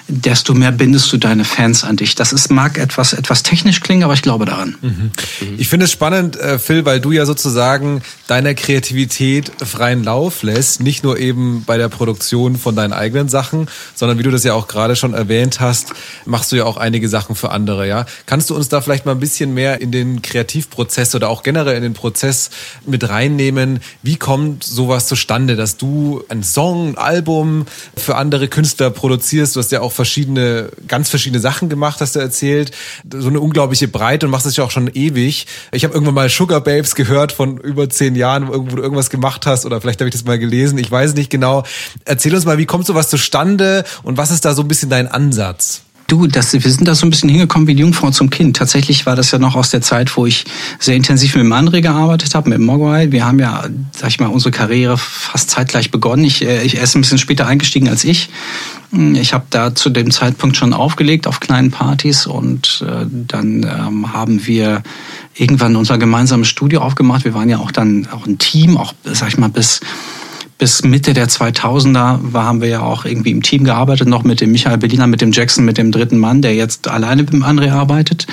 [0.08, 2.14] desto mehr bindest du deine Fans an dich.
[2.14, 4.76] Das ist, mag etwas, etwas technisch klingen, aber ich glaube daran.
[4.80, 5.10] Mhm.
[5.58, 10.80] Ich finde es spannend, äh, Phil, weil du ja sozusagen deiner Kreativität freien Lauf lässt,
[10.80, 14.54] nicht nur eben bei der Produktion von deinen eigenen Sachen, sondern wie du das ja
[14.54, 15.92] auch gerade schon erwähnt hast,
[16.24, 18.06] machst du ja auch einige Sachen für andere, ja.
[18.26, 21.76] Kannst du uns da vielleicht mal ein bisschen mehr in den Kreativprozess oder auch generell
[21.76, 22.50] in den Prozess
[22.86, 23.80] mit reinnehmen?
[24.02, 29.56] Wie kommt sowas zustande, dass du ein Song, ein Album für andere Künstler produzierst?
[29.56, 32.70] Du hast ja auch verschiedene, ganz verschiedene Sachen gemacht, hast du erzählt.
[33.12, 35.46] So eine unglaubliche Breite und machst das ja auch schon ewig.
[35.72, 39.46] Ich habe irgendwann mal Sugar Babes gehört von über zehn Jahren, wo du irgendwas gemacht
[39.46, 40.78] hast oder vielleicht habe ich das mal gelesen.
[40.78, 41.64] Ich weiß nicht genau.
[42.04, 45.08] Erzähl uns mal, wie kommt sowas zustande und was ist da so ein bisschen dein
[45.08, 45.82] Ansatz?
[46.08, 48.56] Du, das, wir sind da so ein bisschen hingekommen wie die Jungfrau zum Kind.
[48.56, 50.46] Tatsächlich war das ja noch aus der Zeit, wo ich
[50.78, 53.12] sehr intensiv mit dem André gearbeitet habe, mit Mogwai.
[53.12, 56.24] Wir haben ja, sag ich mal, unsere Karriere fast zeitgleich begonnen.
[56.24, 58.30] Ich, äh, ich er ist ein bisschen später eingestiegen als ich.
[58.90, 64.10] Ich habe da zu dem Zeitpunkt schon aufgelegt auf kleinen Partys und äh, dann ähm,
[64.14, 64.82] haben wir
[65.34, 67.26] irgendwann unser gemeinsames Studio aufgemacht.
[67.26, 69.80] Wir waren ja auch dann auch ein Team, auch sag ich mal bis
[70.58, 74.40] bis Mitte der 2000er war, haben wir ja auch irgendwie im Team gearbeitet, noch mit
[74.40, 77.44] dem Michael Berliner, mit dem Jackson, mit dem dritten Mann, der jetzt alleine mit dem
[77.44, 78.26] André arbeitet.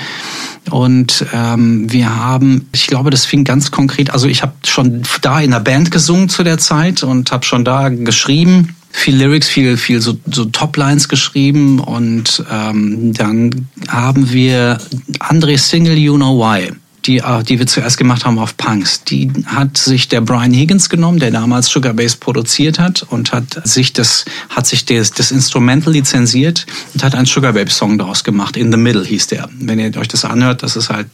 [0.70, 5.40] Und ähm, wir haben, ich glaube, das fing ganz konkret, also ich habe schon da
[5.40, 9.76] in der Band gesungen zu der Zeit und habe schon da geschrieben viel Lyrics, viel,
[9.76, 14.78] viel so, so Toplines geschrieben und ähm, dann haben wir
[15.18, 16.72] André Single You Know Why
[17.06, 20.88] die, äh, die wir zuerst gemacht haben auf Punks, die hat sich der Brian Higgins
[20.88, 25.30] genommen, der damals Sugar Bass produziert hat und hat sich das, hat sich das, das
[25.30, 28.56] Instrumental lizenziert und hat einen Sugar Babe Song daraus gemacht.
[28.56, 29.48] In the Middle hieß der.
[29.58, 31.06] Wenn ihr euch das anhört, das ist halt,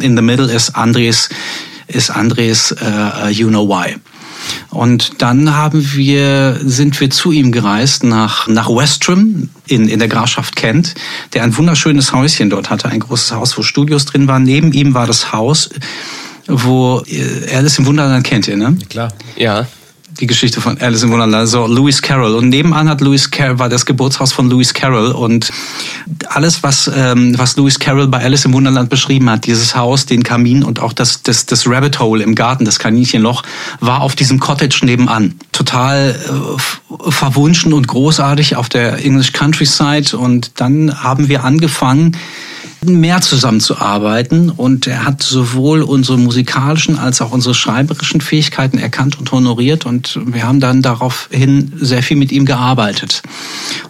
[0.00, 1.28] In the Middle ist Andres,
[1.86, 3.96] ist Andres uh, You Know Why.
[4.70, 10.08] Und dann haben wir, sind wir zu ihm gereist nach, nach Westrum in, in der
[10.08, 10.94] Grafschaft Kent,
[11.32, 14.42] der ein wunderschönes Häuschen dort hatte, ein großes Haus, wo Studios drin waren.
[14.42, 15.70] Neben ihm war das Haus,
[16.46, 18.76] wo äh, Alice im Wunderland kennt ihr, ne?
[18.88, 19.12] Klar.
[19.36, 19.66] Ja
[20.20, 22.34] die Geschichte von Alice im Wunderland, so Lewis Carroll.
[22.34, 25.12] Und nebenan hat Lewis Carroll, war das Geburtshaus von Lewis Carroll.
[25.12, 25.50] Und
[26.28, 30.22] alles, was, ähm, was Lewis Carroll bei Alice im Wunderland beschrieben hat, dieses Haus, den
[30.22, 33.42] Kamin und auch das, das, das Rabbit Hole im Garten, das Kaninchenloch,
[33.80, 35.34] war auf diesem Cottage nebenan.
[35.52, 40.16] Total äh, verwunschen und großartig auf der English Countryside.
[40.16, 42.16] Und dann haben wir angefangen,
[42.84, 49.32] mehr zusammenzuarbeiten und er hat sowohl unsere musikalischen als auch unsere schreiberischen Fähigkeiten erkannt und
[49.32, 53.22] honoriert und wir haben dann daraufhin sehr viel mit ihm gearbeitet.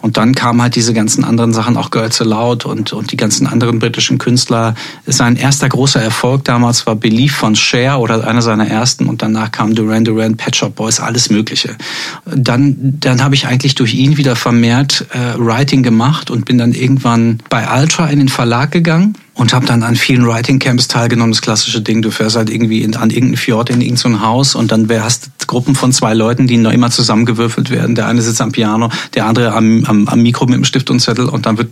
[0.00, 3.46] Und dann kamen halt diese ganzen anderen Sachen, auch Girls Aloud und, und die ganzen
[3.46, 4.74] anderen britischen Künstler.
[5.06, 9.52] Sein erster großer Erfolg damals war Belief von Cher oder einer seiner ersten und danach
[9.52, 11.76] kam Duran Duran, Pet Shop Boys, alles mögliche.
[12.24, 16.72] Dann, dann habe ich eigentlich durch ihn wieder vermehrt äh, Writing gemacht und bin dann
[16.72, 21.32] irgendwann bei Ultra in den Verlag gegangen und habe dann an vielen Writing Camps teilgenommen.
[21.32, 24.72] Das klassische Ding, du fährst halt irgendwie in, an irgendein Fjord in irgendein Haus und
[24.72, 27.94] dann hast Gruppen von zwei Leuten, die noch immer zusammengewürfelt werden.
[27.94, 31.00] Der eine sitzt am Piano, der andere am, am, am Mikro mit dem Stift und
[31.00, 31.70] Zettel und dann wird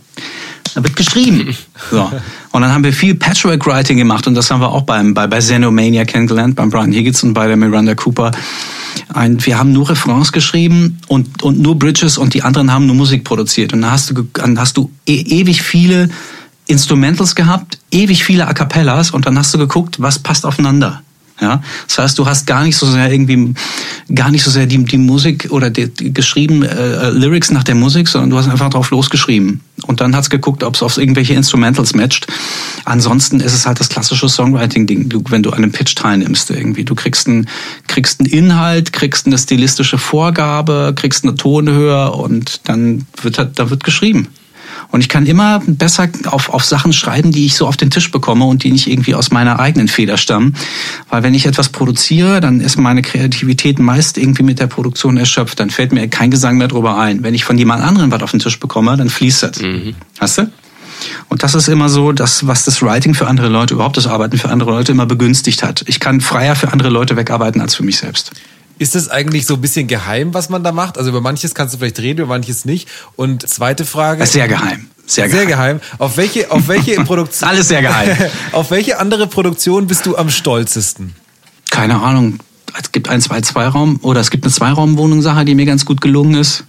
[0.74, 1.56] dann wird geschrieben.
[1.90, 2.10] So.
[2.52, 5.38] Und dann haben wir viel Patchwork-Writing gemacht und das haben wir auch beim, bei, bei
[5.38, 8.32] Xenomania kennengelernt, beim Brian Higgins und bei der Miranda Cooper.
[9.12, 12.96] Ein, wir haben nur Refrains geschrieben und, und nur Bridges und die anderen haben nur
[12.96, 13.72] Musik produziert.
[13.72, 16.08] Und dann hast du, dann hast du e ewig viele
[16.66, 21.02] Instrumentals gehabt, ewig viele A Cappellas und dann hast du geguckt, was passt aufeinander.
[21.38, 23.52] Ja, das heißt, du hast gar nicht so sehr irgendwie,
[24.14, 27.74] gar nicht so sehr die, die Musik oder die, die geschrieben äh, Lyrics nach der
[27.74, 29.60] Musik, sondern du hast einfach drauf losgeschrieben.
[29.86, 32.26] Und dann hast geguckt, ob es auf irgendwelche Instrumentals matcht.
[32.86, 36.84] Ansonsten ist es halt das klassische Songwriting-Ding, du, wenn du an einem Pitch teilnimmst irgendwie.
[36.84, 37.48] Du kriegst einen,
[37.86, 43.68] kriegst einen Inhalt, kriegst eine stilistische Vorgabe, kriegst eine Tonhöhe und dann wird, halt, da
[43.68, 44.28] wird geschrieben.
[44.90, 48.10] Und ich kann immer besser auf, auf Sachen schreiben, die ich so auf den Tisch
[48.10, 50.54] bekomme und die nicht irgendwie aus meiner eigenen Feder stammen.
[51.10, 55.60] Weil wenn ich etwas produziere, dann ist meine Kreativität meist irgendwie mit der Produktion erschöpft.
[55.60, 57.22] Dann fällt mir kein Gesang mehr drüber ein.
[57.22, 59.60] Wenn ich von jemand anderem was auf den Tisch bekomme, dann fließt das.
[59.60, 59.94] Mhm.
[60.18, 60.50] Hast du?
[61.28, 64.38] Und das ist immer so, das, was das Writing für andere Leute, überhaupt das Arbeiten
[64.38, 65.84] für andere Leute immer begünstigt hat.
[65.86, 68.32] Ich kann freier für andere Leute wegarbeiten als für mich selbst.
[68.78, 70.98] Ist es eigentlich so ein bisschen geheim, was man da macht?
[70.98, 72.88] Also über manches kannst du vielleicht reden, über manches nicht.
[73.16, 74.26] Und zweite Frage.
[74.26, 74.88] Sehr geheim.
[75.06, 75.38] Sehr geheim.
[75.38, 75.80] Sehr geheim.
[75.98, 77.48] Auf welche, auf welche Produktion?
[77.48, 78.16] Alles sehr geheim.
[78.52, 81.14] auf welche andere Produktion bist du am stolzesten?
[81.70, 82.38] Keine Ahnung.
[82.78, 86.34] Es gibt ein, zwei Zweiraum oder es gibt eine Zweiraumwohnung-Sache, die mir ganz gut gelungen
[86.34, 86.64] ist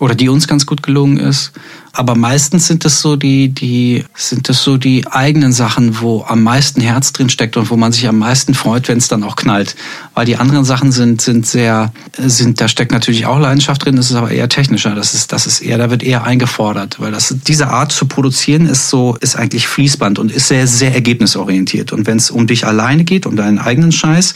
[0.00, 1.52] oder die uns ganz gut gelungen ist.
[1.92, 6.42] Aber meistens sind es so die, die, sind es so die eigenen Sachen, wo am
[6.42, 9.36] meisten Herz drin steckt und wo man sich am meisten freut, wenn es dann auch
[9.36, 9.76] knallt.
[10.14, 14.10] Weil die anderen Sachen sind, sind sehr, sind, da steckt natürlich auch Leidenschaft drin, das
[14.10, 14.94] ist aber eher technischer.
[14.94, 17.00] Das ist, das ist eher, da wird eher eingefordert.
[17.00, 20.94] Weil das, diese Art zu produzieren ist so, ist eigentlich Fließband und ist sehr, sehr
[20.94, 21.92] ergebnisorientiert.
[21.92, 24.34] Und wenn es um dich alleine geht, um deinen eigenen Scheiß,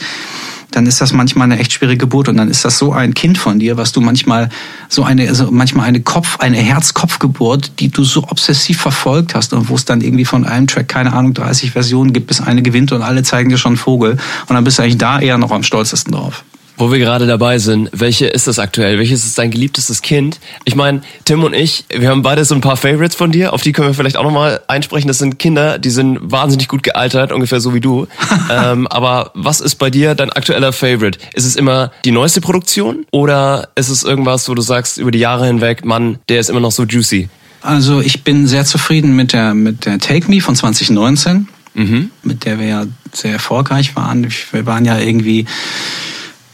[0.71, 3.37] dann ist das manchmal eine echt schwierige Geburt und dann ist das so ein Kind
[3.37, 4.49] von dir, was du manchmal
[4.89, 9.69] so eine, also manchmal eine Kopf, eine Herz-Kopf-Geburt, die du so obsessiv verfolgt hast und
[9.69, 12.91] wo es dann irgendwie von einem Track, keine Ahnung, 30 Versionen gibt, bis eine gewinnt
[12.91, 15.63] und alle zeigen dir schon Vogel und dann bist du eigentlich da eher noch am
[15.63, 16.43] stolzesten drauf.
[16.77, 18.99] Wo wir gerade dabei sind, welche ist das aktuell?
[18.99, 20.39] Welches ist dein geliebtestes Kind?
[20.65, 23.61] Ich meine, Tim und ich, wir haben beide so ein paar Favorites von dir, auf
[23.61, 25.07] die können wir vielleicht auch nochmal einsprechen.
[25.07, 28.07] Das sind Kinder, die sind wahnsinnig gut gealtert, ungefähr so wie du.
[28.51, 31.17] ähm, aber was ist bei dir dein aktueller Favorite?
[31.33, 35.19] Ist es immer die neueste Produktion oder ist es irgendwas, wo du sagst, über die
[35.19, 37.29] Jahre hinweg, Mann, der ist immer noch so juicy?
[37.61, 42.11] Also ich bin sehr zufrieden mit der, mit der Take Me von 2019, mhm.
[42.21, 44.27] mit der wir ja sehr erfolgreich waren.
[44.51, 45.45] Wir waren ja irgendwie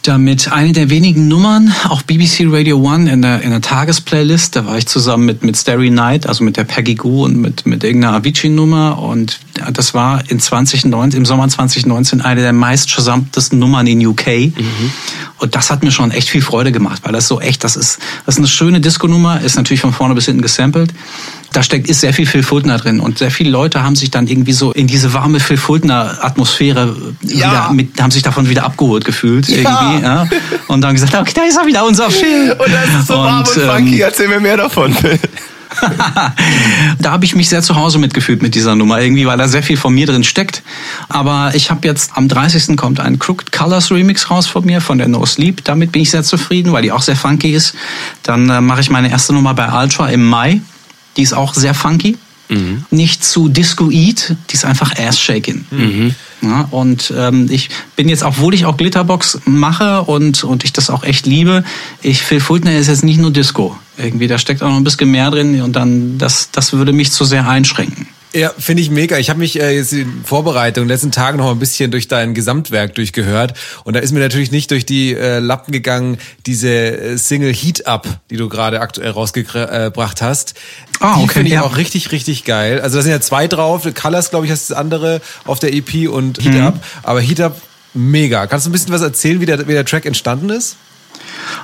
[0.04, 4.56] damit eine der wenigen Nummern, auch BBC Radio One in der, in der Tagesplaylist.
[4.56, 7.66] Da war ich zusammen mit, mit Starry Night, also mit der Peggy Goo und mit,
[7.66, 9.00] mit irgendeiner Avicii-Nummer.
[9.00, 9.40] Und
[9.74, 12.92] das war in 2019, im Sommer 2019 eine der meist
[13.52, 14.28] Nummern in UK.
[14.28, 14.92] Mhm.
[15.38, 18.00] Und das hat mir schon echt viel Freude gemacht, weil das so echt, das ist,
[18.26, 20.94] das ist eine schöne Disco-Nummer, ist natürlich von vorne bis hinten gesampelt
[21.54, 24.28] da steckt ist sehr viel Phil Fultner drin und sehr viele Leute haben sich dann
[24.28, 27.36] irgendwie so in diese warme Phil Fultner Atmosphäre ja.
[27.36, 29.58] wieder mit, haben sich davon wieder abgeholt gefühlt ja.
[29.58, 30.28] irgendwie ja?
[30.68, 32.54] und dann gesagt, okay, da ist er wieder unser Phil.
[32.54, 34.96] Und das ist so und, warm und funky, ähm, erzähl mir mehr davon.
[37.00, 39.64] Da habe ich mich sehr zu Hause mitgefühlt mit dieser Nummer, irgendwie, weil da sehr
[39.64, 40.64] viel von mir drin steckt.
[41.10, 42.76] Aber ich habe jetzt am 30.
[42.78, 45.64] kommt ein Crooked Colors Remix raus von mir, von der No Sleep.
[45.64, 47.74] Damit bin ich sehr zufrieden, weil die auch sehr funky ist.
[48.24, 50.62] Dann äh, mache ich meine erste Nummer bei Ultra im Mai.
[51.17, 52.17] Die ist auch sehr funky.
[52.50, 52.84] Mhm.
[52.91, 55.65] Nicht zu Discoid, die ist einfach Ass-Shaking.
[55.71, 56.15] Mhm.
[56.41, 60.89] Ja, und ähm, ich bin jetzt, obwohl ich auch Glitterbox mache und, und ich das
[60.89, 61.63] auch echt liebe,
[62.02, 63.78] ich Phil Fultner ist jetzt nicht nur Disco.
[63.97, 67.12] Irgendwie, da steckt auch noch ein bisschen mehr drin und dann, das, das würde mich
[67.12, 68.08] zu sehr einschränken.
[68.34, 69.17] Ja, finde ich mega.
[69.17, 72.08] Ich habe mich äh, jetzt in Vorbereitung in den letzten Tagen noch ein bisschen durch
[72.08, 76.70] dein Gesamtwerk durchgehört und da ist mir natürlich nicht durch die äh, Lappen gegangen diese
[76.70, 80.54] äh, Single Heat Up, die du gerade aktuell rausgebracht hast.
[81.02, 81.63] Ah, die okay, finde ich ja.
[81.63, 82.80] auch richtig, richtig geil.
[82.80, 83.86] Also da sind ja zwei drauf.
[83.94, 86.76] Colors, glaube ich, heißt das andere auf der EP und Heat Up.
[87.04, 87.60] Aber Heat Up
[87.94, 88.48] mega.
[88.48, 90.78] Kannst du ein bisschen was erzählen, wie der, wie der Track entstanden ist?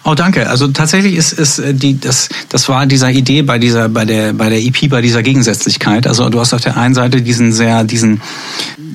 [0.04, 0.50] Oh, danke.
[0.50, 4.34] Also tatsächlich ist, ist äh, die, das, das war dieser Idee bei dieser, bei der,
[4.34, 6.08] bei der EP, bei dieser Gegensätzlichkeit.
[6.08, 8.22] Also du hast auf der einen Seite diesen sehr, diesen,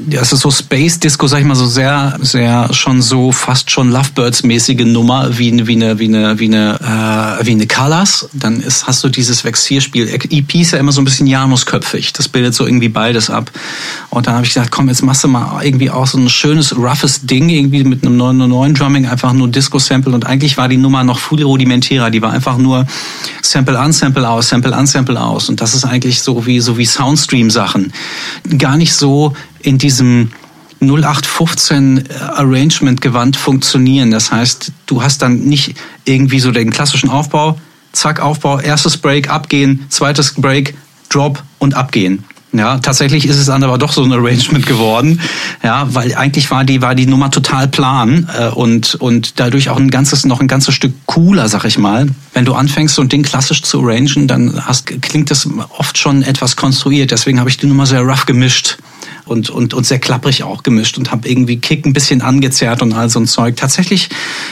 [0.06, 3.90] das ist so Space Disco, sag ich mal, so sehr, sehr schon so fast schon
[3.90, 8.28] Lovebirds-mäßige Nummer wie, wie eine, wie eine, wie eine, äh, wie eine Colors.
[8.32, 10.08] Dann ist, hast du dieses Vexierspiel.
[10.08, 12.12] EP ist ja immer so ein bisschen Janusköpfig.
[12.12, 13.50] Das bildet so irgendwie beides ab.
[14.10, 16.76] Und dann habe ich gesagt, komm, jetzt machst du mal irgendwie auch so ein schönes,
[16.76, 20.12] roughes Ding irgendwie mit einem neuen, neuen Drumming, einfach nur Disco-Sample.
[20.12, 22.10] Und eigentlich war die Nummer noch viel rudimentärer.
[22.10, 22.86] Die war einfach nur
[23.42, 25.48] Sample an, Sample aus, Sample an, Sample aus.
[25.48, 27.92] Und das ist eigentlich so wie, so wie Soundstream-Sachen.
[28.58, 30.30] Gar nicht so in diesem
[30.80, 34.10] 0815 Arrangement gewandt funktionieren.
[34.10, 37.58] Das heißt, du hast dann nicht irgendwie so den klassischen Aufbau,
[37.92, 40.74] zack, Aufbau, erstes Break, abgehen, zweites Break,
[41.08, 42.24] Drop und abgehen.
[42.54, 45.20] Ja, tatsächlich ist es dann aber doch so ein Arrangement geworden,
[45.62, 49.78] ja, weil eigentlich war die war die Nummer total plan äh, und und dadurch auch
[49.78, 52.08] ein ganzes noch ein ganzes Stück cooler, sag ich mal.
[52.34, 56.22] Wenn du anfängst so ein Ding klassisch zu arrangen, dann hast, klingt das oft schon
[56.22, 57.10] etwas konstruiert.
[57.10, 58.76] Deswegen habe ich die Nummer sehr rough gemischt
[59.24, 62.92] und, und, und sehr klapprig auch gemischt und habe irgendwie Kick ein bisschen angezerrt und
[62.92, 63.56] all so ein Zeug.
[63.56, 64.08] Tatsächlich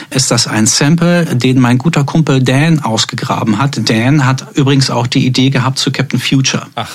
[0.09, 3.89] ist das ein Sample, den mein guter Kumpel Dan ausgegraben hat.
[3.89, 6.67] Dan hat übrigens auch die Idee gehabt zu Captain Future.
[6.75, 6.89] Ach.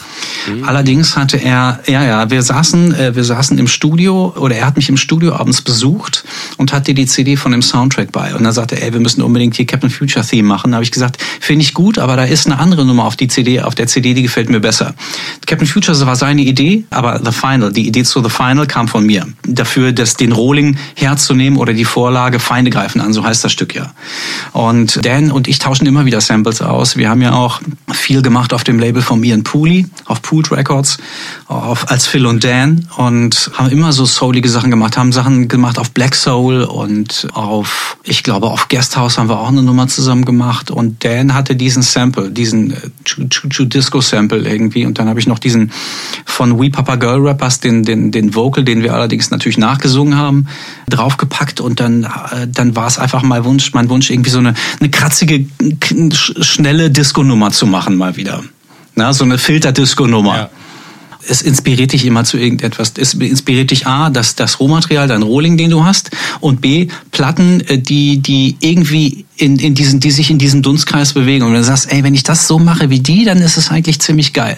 [0.65, 4.77] Allerdings hatte er, ja, ja, wir saßen, äh, wir saßen im Studio oder er hat
[4.77, 6.25] mich im Studio abends besucht
[6.57, 8.35] und hatte die CD von dem Soundtrack bei.
[8.35, 10.71] Und dann sagte er, ey, wir müssen unbedingt hier Captain Future Theme machen.
[10.71, 13.29] Da habe ich gesagt, finde ich gut, aber da ist eine andere Nummer auf die
[13.29, 14.95] CD, auf der CD, die gefällt mir besser.
[15.47, 19.05] Captain Future war seine Idee, aber The Final, die Idee zu The Final kam von
[19.05, 19.27] mir.
[19.47, 23.75] Dafür, das, den Rohling herzunehmen oder die Vorlage Feinde greifen an, so heißt das Stück
[23.75, 23.93] ja.
[24.53, 26.97] Und Dan und ich tauschen immer wieder Samples aus.
[26.97, 27.61] Wir haben ja auch
[27.93, 30.99] viel gemacht auf dem Label von Ian Pooley, auf Pooled Records,
[31.47, 35.79] auf, als Phil und Dan und haben immer so soulige Sachen gemacht, haben Sachen gemacht
[35.79, 40.25] auf Black Soul und auf, ich glaube, auf Guesthouse haben wir auch eine Nummer zusammen
[40.25, 42.75] gemacht und Dan hatte diesen Sample, diesen
[43.05, 45.73] Choo Choo Disco Sample irgendwie und dann habe ich noch diesen
[46.25, 50.47] von We Papa Girl Rappers, den, den, den Vocal, den wir allerdings natürlich nachgesungen haben,
[50.89, 54.55] draufgepackt und dann, äh, dann war es einfach mal Wunsch, mein Wunsch, irgendwie so eine,
[54.81, 55.47] eine kratzige,
[56.15, 58.43] schnelle Disco-Nummer zu machen mal wieder.
[58.95, 60.37] Na, so eine Filter-Disco-Nummer.
[60.37, 60.51] Ja.
[61.29, 62.93] Es inspiriert dich immer zu irgendetwas.
[62.97, 67.61] Es inspiriert dich A, das, das Rohmaterial, dein Rohling, den du hast, und B, Platten,
[67.63, 71.45] äh, die, die irgendwie in, in diesen, die sich in diesem Dunstkreis bewegen.
[71.45, 73.71] Und wenn du sagst, ey, wenn ich das so mache wie die, dann ist es
[73.71, 74.57] eigentlich ziemlich geil.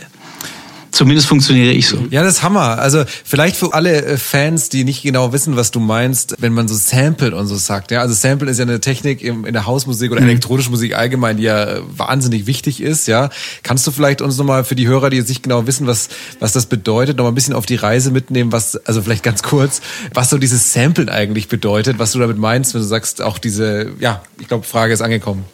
[0.99, 2.09] Zumindest funktioniere ich so.
[2.11, 2.81] Ja, das ist Hammer.
[2.81, 6.67] Also vielleicht für alle äh, Fans, die nicht genau wissen, was du meinst, wenn man
[6.67, 7.93] so samplet und so sagt.
[7.93, 11.37] Ja, also Sample ist ja eine Technik im, in der Hausmusik oder elektronische Musik allgemein,
[11.37, 13.07] die ja äh, wahnsinnig wichtig ist.
[13.07, 13.31] Ja,
[13.63, 16.09] kannst du vielleicht uns nochmal für die Hörer, die jetzt nicht genau wissen, was
[16.41, 19.81] was das bedeutet, nochmal ein bisschen auf die Reise mitnehmen, was also vielleicht ganz kurz,
[20.15, 23.93] was so dieses Samplen eigentlich bedeutet, was du damit meinst, wenn du sagst, auch diese,
[24.01, 25.45] ja, ich glaube, Frage ist angekommen.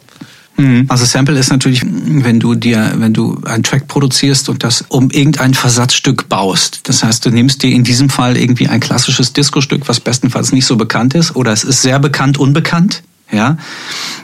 [0.87, 5.09] Also Sample ist natürlich, wenn du dir, wenn du einen Track produzierst und das um
[5.09, 6.87] irgendein Versatzstück baust.
[6.87, 10.65] Das heißt, du nimmst dir in diesem Fall irgendwie ein klassisches Disco-Stück, was bestenfalls nicht
[10.65, 13.03] so bekannt ist, oder es ist sehr bekannt, unbekannt.
[13.31, 13.57] Ja,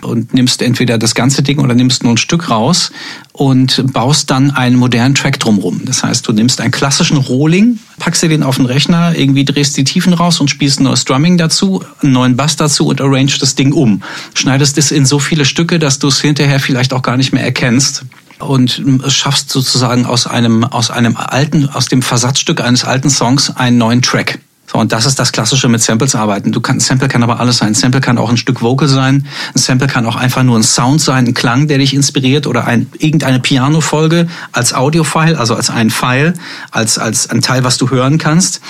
[0.04, 2.92] und nimmst entweder das ganze Ding oder nimmst nur ein Stück raus
[3.34, 5.82] und baust dann einen modernen Track drumrum.
[5.86, 9.76] Das heißt, du nimmst einen klassischen Rohling, packst dir den auf den Rechner, irgendwie drehst
[9.76, 13.38] die Tiefen raus und spielst ein neues Drumming dazu, einen neuen Bass dazu und arrange
[13.40, 14.04] das Ding um.
[14.36, 17.44] Schneidest es in so viele Stücke, dass du es hinterher vielleicht auch gar nicht mehr
[17.44, 18.06] erkennst
[18.38, 23.78] und schaffst sozusagen aus einem, aus einem alten, aus dem Versatzstück eines alten Songs einen
[23.78, 24.40] neuen Track.
[24.71, 26.53] So, und das ist das Klassische mit Samples arbeiten.
[26.53, 27.69] Du kannst, ein Sample kann aber alles sein.
[27.69, 29.27] Ein Sample kann auch ein Stück Vocal sein.
[29.53, 32.65] Ein Sample kann auch einfach nur ein Sound sein, ein Klang, der dich inspiriert oder
[32.65, 36.34] ein, irgendeine Piano-Folge als Audio-File, also als ein File,
[36.71, 38.62] als, als ein Teil, was du hören kannst.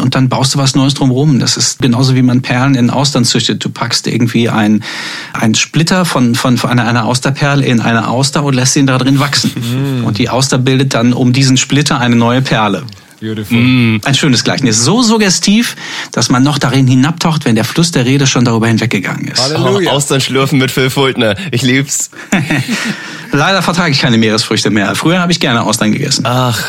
[0.00, 1.40] Und dann baust du was Neues drumherum.
[1.40, 3.64] Das ist genauso wie man Perlen in Austern züchtet.
[3.64, 4.84] Du packst irgendwie ein,
[5.32, 8.98] ein Splitter von, von, von einer, einer Austerperle in eine Auster und lässt ihn da
[8.98, 10.02] drin wachsen.
[10.04, 12.84] Und die Auster bildet dann um diesen Splitter eine neue Perle.
[13.20, 13.58] Beautiful.
[14.02, 14.82] Ein schönes Gleichnis.
[14.84, 15.76] So suggestiv,
[16.12, 19.40] dass man noch darin hinabtaucht, wenn der Fluss der Rede schon darüber hinweggegangen ist.
[19.42, 19.90] Halleluja.
[19.92, 21.34] Oh, Austern schlürfen mit Phil Fultner.
[21.50, 22.10] Ich lieb's.
[23.32, 24.94] Leider vertrage ich keine Meeresfrüchte mehr.
[24.96, 26.24] Früher habe ich gerne Austern gegessen.
[26.26, 26.60] Ach,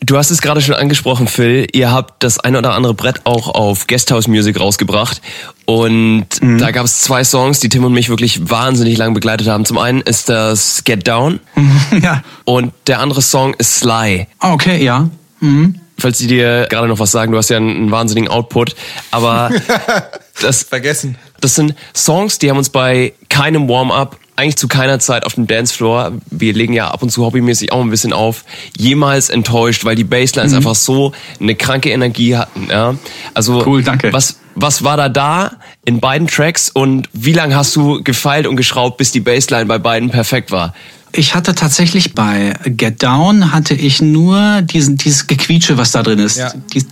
[0.00, 1.66] du hast es gerade schon angesprochen, Phil.
[1.72, 5.20] Ihr habt das ein oder andere Brett auch auf Guesthouse Music rausgebracht.
[5.64, 9.64] Und da gab es zwei Songs, die Tim und mich wirklich wahnsinnig lang begleitet haben.
[9.64, 11.40] Zum einen ist das Get Down
[12.02, 12.22] ja.
[12.44, 14.26] und der andere Song ist Sly.
[14.38, 15.08] Ah, Okay, ja.
[15.40, 15.80] Mhm.
[15.98, 18.76] Falls die dir gerade noch was sagen, du hast ja einen, einen wahnsinnigen Output,
[19.10, 19.50] aber
[20.42, 21.16] das, Vergessen.
[21.40, 25.46] das sind Songs, die haben uns bei keinem Warm-up, eigentlich zu keiner Zeit auf dem
[25.46, 28.44] Dancefloor, wir legen ja ab und zu hobbymäßig auch ein bisschen auf,
[28.76, 32.68] jemals enttäuscht, weil die Basslines einfach so eine kranke Energie hatten.
[32.70, 32.96] Ja?
[33.32, 34.12] Also Cool, danke.
[34.12, 35.52] Was, was war da da
[35.86, 39.78] in beiden Tracks und wie lange hast du gefeilt und geschraubt, bis die Bassline bei
[39.78, 40.74] beiden perfekt war?
[41.12, 46.18] Ich hatte tatsächlich bei Get Down hatte ich nur diesen dieses Gequietsche, was da drin
[46.18, 46.36] ist.
[46.36, 46.52] Ja.
[46.74, 46.88] Dieses.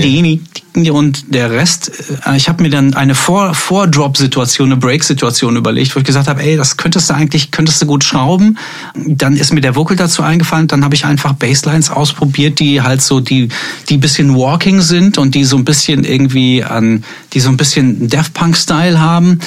[0.00, 1.90] Dini, Dick, und der Rest.
[2.26, 6.42] äh, Ich habe mir dann eine Vor Vor-Drop-Situation, eine Break-Situation überlegt, wo ich gesagt habe,
[6.42, 8.56] ey, das könntest du eigentlich könntest du gut schrauben.
[8.94, 10.68] Dann ist mir der Vocal dazu eingefallen.
[10.68, 13.48] Dann habe ich einfach Basslines ausprobiert, die halt so die
[13.88, 18.08] die bisschen Walking sind und die so ein bisschen irgendwie an die so ein bisschen
[18.08, 19.40] Daft Punk Style haben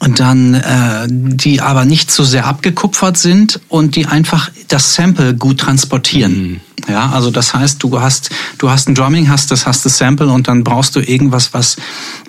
[0.00, 5.34] und dann äh, die aber nicht so sehr abgekupfert sind und die einfach das Sample
[5.34, 6.60] gut transportieren.
[6.88, 10.28] Ja, also das heißt, du hast du hast ein Drumming, hast das hast das Sample
[10.28, 11.76] und dann brauchst du irgendwas, was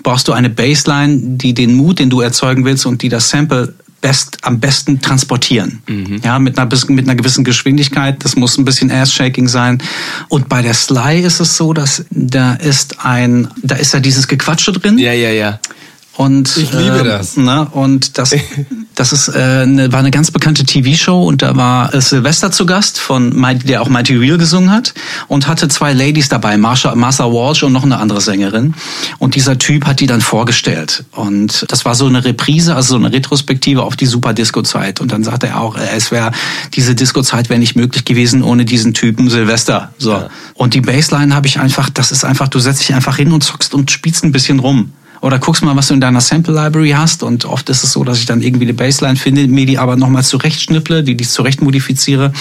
[0.04, 3.74] brauchst du eine Bassline, die den Mut, den du erzeugen willst und die das Sample
[4.02, 5.82] best, am besten transportieren.
[6.24, 8.24] Ja, mit einer, mit einer gewissen Geschwindigkeit.
[8.24, 9.82] Das muss ein bisschen Ass-Shaking sein.
[10.30, 14.28] Und bei der Sly ist es so, dass da ist ein, da ist ja dieses
[14.28, 14.98] Gequatsche drin.
[14.98, 15.60] Ja, ja, ja.
[16.18, 17.38] Und, Ich liebe ähm, das.
[17.38, 18.36] Ne, und das,
[18.96, 22.66] das ist, äh, eine, war eine ganz bekannte TV-Show und da war äh, Sylvester zu
[22.66, 24.96] Gast, von Mighty, der auch Mighty Real gesungen hat
[25.28, 28.74] und hatte zwei Ladies dabei, Marsha, Martha Walsh und noch eine andere Sängerin.
[29.20, 31.04] Und dieser Typ hat die dann vorgestellt.
[31.12, 35.00] Und das war so eine Reprise, also so eine Retrospektive auf die Super Disco-Zeit.
[35.00, 36.32] Und dann sagte er auch, äh, es wäre,
[36.74, 39.94] diese Disco-Zeit wäre nicht möglich gewesen ohne diesen Typen Sylvester.
[40.00, 40.24] So.
[40.56, 43.44] Und die Bassline habe ich einfach, das ist einfach, du setzt dich einfach hin und
[43.44, 44.94] zockst und spielst ein bisschen rum.
[45.22, 47.24] Oder guckst mal, was du in deiner Sample Library hast.
[47.24, 49.96] Und oft ist es so, dass ich dann irgendwie eine Bassline finde, mir die aber
[49.96, 52.32] nochmal zurechtschnipple, die ich zurecht modifiziere.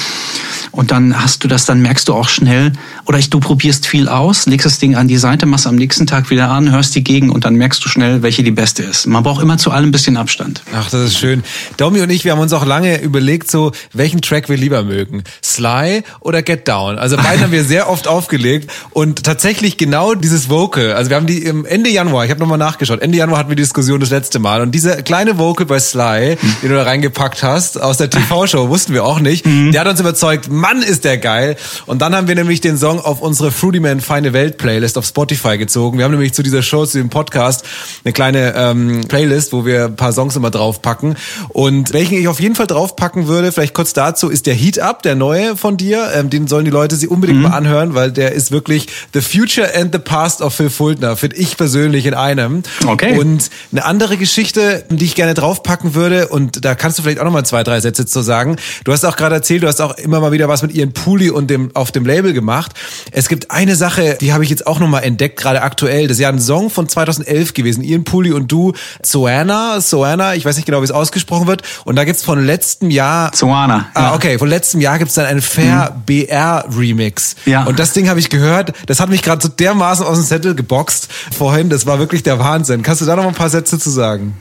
[0.72, 2.72] Und dann hast du das, dann merkst du auch schnell,
[3.06, 6.06] oder ich, du probierst viel aus, legst das Ding an die Seite, machst am nächsten
[6.06, 9.06] Tag wieder an, hörst die gegen und dann merkst du schnell, welche die beste ist.
[9.06, 10.62] Man braucht immer zu allem ein bisschen Abstand.
[10.74, 11.42] Ach, das ist schön.
[11.76, 15.24] Domi und ich, wir haben uns auch lange überlegt, so welchen Track wir lieber mögen.
[15.42, 16.98] Sly oder Get Down.
[16.98, 20.92] Also beide haben wir sehr oft aufgelegt und tatsächlich genau dieses Vocal.
[20.92, 23.56] Also wir haben die im Ende Januar, ich habe nochmal nachgeschaut, Ende Januar hatten wir
[23.56, 27.42] die Diskussion das letzte Mal und dieser kleine Vocal bei Sly, den du da reingepackt
[27.42, 31.18] hast aus der TV-Show, wussten wir auch nicht, der hat uns überzeugt, Mann ist der
[31.18, 31.56] geil.
[31.86, 35.06] Und dann haben wir nämlich den Song auf unsere Fruity Man Feine Welt Playlist auf
[35.06, 35.98] Spotify gezogen.
[35.98, 37.64] Wir haben nämlich zu dieser Show, zu dem Podcast,
[38.04, 41.16] eine kleine ähm, Playlist, wo wir ein paar Songs immer draufpacken.
[41.48, 45.02] Und welchen ich auf jeden Fall draufpacken würde, vielleicht kurz dazu, ist der Heat Up,
[45.02, 46.10] der neue von dir.
[46.14, 49.72] Ähm, den sollen die Leute sich unbedingt mal anhören, weil der ist wirklich The Future
[49.74, 52.55] and the Past of Phil Fultner, finde ich persönlich in einem.
[52.86, 53.18] Okay.
[53.18, 57.24] Und eine andere Geschichte, die ich gerne draufpacken würde, und da kannst du vielleicht auch
[57.24, 58.56] noch mal zwei, drei Sätze zu sagen.
[58.84, 61.30] Du hast auch gerade erzählt, du hast auch immer mal wieder was mit Ian Pooley
[61.30, 62.72] und dem auf dem Label gemacht.
[63.12, 66.08] Es gibt eine Sache, die habe ich jetzt auch noch mal entdeckt, gerade aktuell.
[66.08, 67.82] Das ist ja ein Song von 2011 gewesen.
[67.82, 71.62] Ian Pooley und du, Soana, Soana, ich weiß nicht genau, wie es ausgesprochen wird.
[71.84, 73.88] Und da gibt's von letztem Jahr Zoana.
[73.94, 74.38] Ah, okay.
[74.38, 77.36] Von letztem Jahr gibt's dann einen Fair BR Remix.
[77.44, 77.64] Ja.
[77.64, 78.72] Und das Ding habe ich gehört.
[78.86, 81.68] Das hat mich gerade so dermaßen aus dem Zettel geboxt vorhin.
[81.68, 82.82] Das war wirklich der Wahnsinn.
[82.82, 84.34] Kannst du da noch ein paar Sätze zu sagen?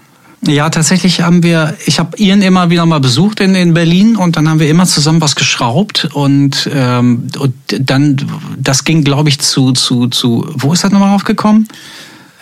[0.48, 4.36] Ja, tatsächlich haben wir, ich habe Ian immer wieder mal besucht in, in Berlin und
[4.36, 8.18] dann haben wir immer zusammen was geschraubt und, ähm, und dann,
[8.58, 11.68] das ging glaube ich zu, zu, zu, wo ist das nochmal aufgekommen?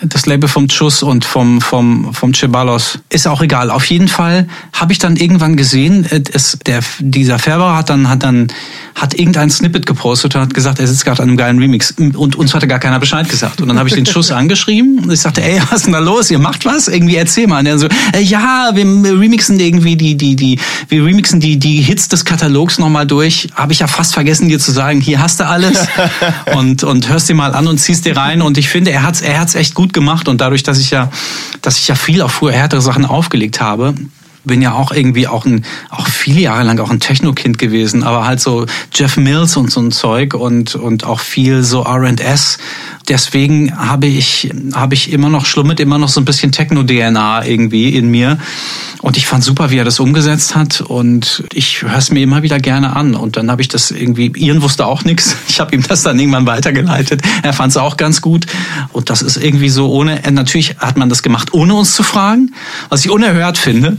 [0.05, 2.99] Das Label vom Chus und vom, vom, vom Ceballos.
[3.09, 3.71] Ist auch egal.
[3.71, 8.09] Auf jeden Fall habe ich dann irgendwann gesehen, äh, es, der, dieser Färber hat dann,
[8.09, 8.47] hat dann,
[8.95, 11.91] hat irgendein Snippet gepostet und hat gesagt, er sitzt gerade an einem geilen Remix.
[11.91, 13.61] Und uns hatte gar keiner Bescheid gesagt.
[13.61, 15.99] Und dann habe ich den Schuss angeschrieben und ich sagte, ey, was ist denn da
[15.99, 16.29] los?
[16.31, 16.87] Ihr macht was?
[16.87, 17.59] Irgendwie erzähl mal.
[17.59, 21.81] Und er so, äh, ja, wir remixen irgendwie die, die, die, wir remixen die, die
[21.81, 23.49] Hits des Katalogs nochmal durch.
[23.55, 25.87] Habe ich ja fast vergessen, dir zu sagen, hier hast du alles.
[26.55, 28.41] und, und hörst dir mal an und ziehst dir rein.
[28.41, 30.27] Und ich finde, er hat's, er hat's echt gut gemacht.
[30.27, 31.09] Und dadurch, dass ich ja,
[31.61, 33.95] dass ich ja viel auf früher härtere Sachen aufgelegt habe,
[34.45, 38.25] bin ja auch irgendwie auch ein, auch viele Jahre lang auch ein Techno-Kind gewesen, aber
[38.25, 42.57] halt so Jeff Mills und so ein Zeug und, und auch viel so R&S.
[43.09, 47.95] Deswegen habe ich, habe ich immer noch, schlummert immer noch so ein bisschen Techno-DNA irgendwie
[47.95, 48.37] in mir.
[49.01, 50.79] Und ich fand super, wie er das umgesetzt hat.
[50.79, 53.15] Und ich höre es mir immer wieder gerne an.
[53.15, 55.35] Und dann habe ich das irgendwie, Ian wusste auch nichts.
[55.53, 57.21] Ich habe ihm das dann irgendwann weitergeleitet.
[57.43, 58.47] Er fand es auch ganz gut.
[58.91, 62.55] Und das ist irgendwie so ohne, natürlich hat man das gemacht, ohne uns zu fragen,
[62.89, 63.97] was ich unerhört finde.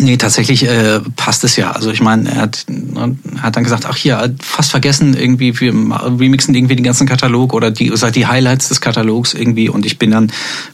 [0.00, 1.70] Nee, tatsächlich äh, passt es ja.
[1.70, 2.66] Also ich meine, er hat,
[2.96, 7.52] er hat dann gesagt, ach hier, fast vergessen, irgendwie, wir remixen irgendwie den ganzen Katalog
[7.52, 10.32] oder die, die Highlights des Katalogs irgendwie und ich bin dann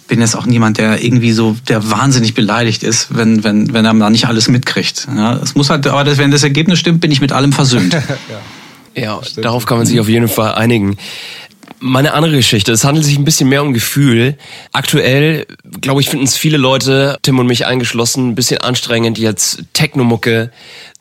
[0.08, 3.94] bin jetzt auch niemand, der irgendwie so der wahnsinnig beleidigt ist, wenn wenn wenn er
[3.94, 5.08] da nicht alles mitkriegt.
[5.14, 7.92] Ja, es muss halt, aber das, wenn das Ergebnis stimmt, bin ich mit allem versöhnt.
[7.94, 8.02] ja.
[8.96, 10.96] Ja, darauf kann man sich auf jeden Fall einigen.
[11.78, 14.38] Meine andere Geschichte, es handelt sich ein bisschen mehr um Gefühl.
[14.72, 15.46] Aktuell,
[15.82, 20.50] glaube ich, finden es viele Leute, Tim und mich eingeschlossen, ein bisschen anstrengend, jetzt Technomucke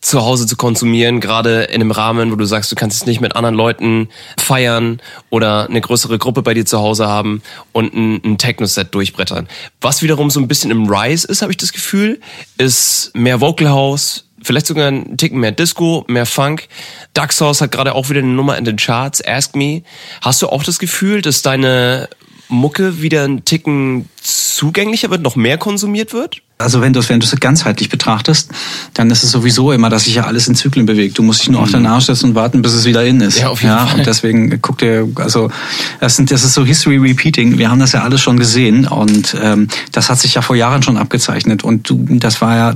[0.05, 3.21] zu Hause zu konsumieren, gerade in einem Rahmen, wo du sagst, du kannst es nicht
[3.21, 5.01] mit anderen Leuten feiern
[5.31, 7.41] oder eine größere Gruppe bei dir zu Hause haben
[7.71, 9.47] und ein, ein Techno-Set durchbrettern.
[9.81, 12.19] Was wiederum so ein bisschen im Rise ist, habe ich das Gefühl,
[12.59, 16.67] ist mehr Vocal House, vielleicht sogar ein Ticken mehr Disco, mehr Funk.
[17.13, 19.81] Dark Source hat gerade auch wieder eine Nummer in den Charts, Ask Me.
[20.21, 22.09] Hast du auch das Gefühl, dass deine
[22.47, 26.43] Mucke wieder ein Ticken zugänglicher wird, noch mehr konsumiert wird?
[26.57, 28.49] Also wenn du es wenn du es ganzheitlich betrachtest,
[28.93, 31.17] dann ist es sowieso immer, dass sich ja alles in Zyklen bewegt.
[31.17, 31.65] Du musst dich nur mhm.
[31.65, 33.39] auf den Arsch setzen und warten, bis es wieder in ist.
[33.39, 33.99] Ja, auf jeden ja, Fall.
[33.99, 35.51] Und deswegen guck dir, also
[35.99, 37.57] das, sind, das ist so History Repeating.
[37.57, 40.81] Wir haben das ja alles schon gesehen und ähm, das hat sich ja vor Jahren
[40.81, 41.65] schon abgezeichnet.
[41.65, 42.75] Und du, das war ja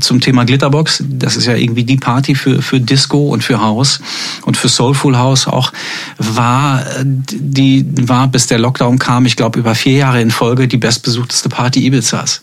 [0.00, 1.04] zum Thema Glitterbox.
[1.08, 4.00] Das ist ja irgendwie die Party für für Disco und für House
[4.46, 5.72] und für Soulful House auch
[6.18, 9.26] war die war bis der Lockdown kam.
[9.26, 12.42] Ich glaube über vier Jahre in Folge die bestbesuchteste Party Ibizas.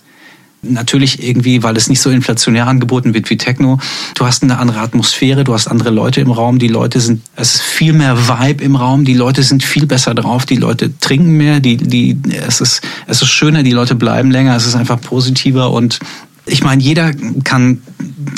[0.64, 3.80] Natürlich irgendwie, weil es nicht so inflationär angeboten wird wie Techno.
[4.14, 7.55] Du hast eine andere Atmosphäre, du hast andere Leute im Raum, die Leute sind, es
[7.55, 11.36] ist viel mehr Vibe im Raum, die Leute sind viel besser drauf, die Leute trinken
[11.36, 12.16] mehr, die, die,
[12.47, 15.99] es ist, es ist schöner, die Leute bleiben länger, es ist einfach positiver und
[16.46, 17.14] ich meine, jeder
[17.44, 17.82] kann,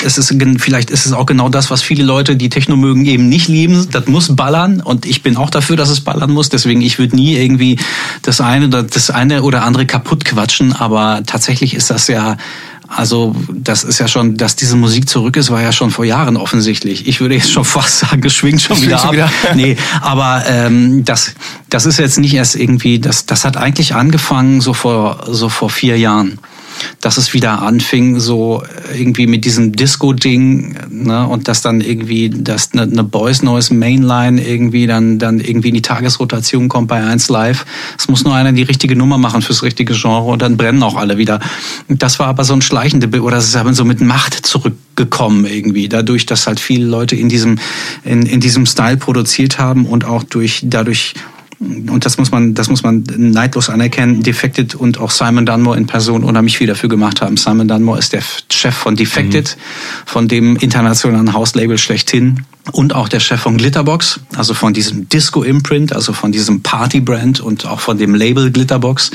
[0.04, 3.28] es ist, vielleicht ist es auch genau das, was viele Leute, die Techno mögen, eben
[3.28, 3.88] nicht lieben.
[3.90, 6.48] Das muss ballern und ich bin auch dafür, dass es ballern muss.
[6.50, 7.78] Deswegen, ich würde nie irgendwie
[8.22, 12.36] das eine oder das eine oder andere kaputt quatschen, aber tatsächlich ist das ja
[12.96, 16.36] also das ist ja schon, dass diese Musik zurück ist, war ja schon vor Jahren
[16.36, 17.08] offensichtlich.
[17.08, 19.12] Ich würde jetzt schon fast sagen, es schwingt schon wieder ab.
[19.12, 19.30] Wieder.
[19.54, 21.34] nee, aber ähm, das,
[21.70, 25.70] das ist jetzt nicht erst irgendwie, das, das hat eigentlich angefangen so vor, so vor
[25.70, 26.38] vier Jahren
[27.00, 28.62] dass es wieder anfing, so
[28.96, 34.42] irgendwie mit diesem Disco-Ding, ne, und dass dann irgendwie, dass eine, eine Boys Noise Mainline
[34.42, 37.64] irgendwie dann, dann irgendwie in die Tagesrotation kommt bei 1 Live.
[37.98, 40.96] Es muss nur einer die richtige Nummer machen fürs richtige Genre und dann brennen auch
[40.96, 41.40] alle wieder.
[41.88, 45.88] Das war aber so ein schleichende, oder es ist aber so mit Macht zurückgekommen irgendwie,
[45.88, 47.58] dadurch, dass halt viele Leute in diesem,
[48.04, 51.14] in, in diesem Style produziert haben und auch durch, dadurch,
[51.90, 55.86] und das muss man, das muss man neidlos anerkennen, Defected und auch Simon Dunmore in
[55.86, 57.36] Person unheimlich viel dafür gemacht haben.
[57.36, 60.08] Simon Dunmore ist der Chef von Defected, mhm.
[60.08, 65.92] von dem internationalen Hauslabel schlechthin und auch der Chef von Glitterbox, also von diesem Disco-Imprint,
[65.92, 69.10] also von diesem Party-Brand und auch von dem Label Glitterbox,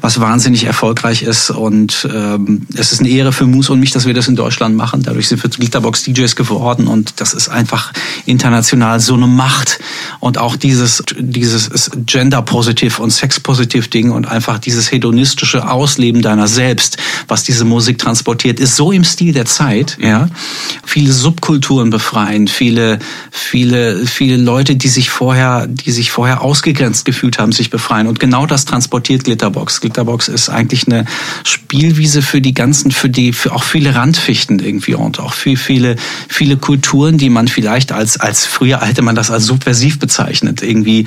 [0.00, 1.50] was wahnsinnig erfolgreich ist.
[1.50, 4.74] Und ähm, es ist eine Ehre für Moose und mich, dass wir das in Deutschland
[4.74, 5.02] machen.
[5.02, 7.92] Dadurch sind wir Glitterbox DJs geworden und das ist einfach
[8.24, 9.80] international so eine Macht.
[10.18, 11.66] Und auch dieses, dieses
[12.06, 18.76] Gender-Positiv und Sex-Positiv-Ding und einfach dieses hedonistische Ausleben deiner selbst, was diese Musik transportiert, ist
[18.76, 19.98] so im Stil der Zeit.
[20.00, 20.28] Ja,
[20.84, 22.98] Viele Subkulturen befreien, viele viele,
[23.32, 28.06] viele, viele Leute, die sich vorher, die sich vorher ausgegrenzt gefühlt haben, sich befreien.
[28.06, 29.80] Und genau das transportiert Glitterbox.
[29.80, 31.04] Glitterbox ist eigentlich eine
[31.44, 35.96] Spielwiese für die ganzen, für die, für auch viele Randfichten irgendwie und auch viel, viele,
[36.28, 40.62] viele Kulturen, die man vielleicht als, als früher hätte man das als subversiv bezeichnet.
[40.62, 41.06] Irgendwie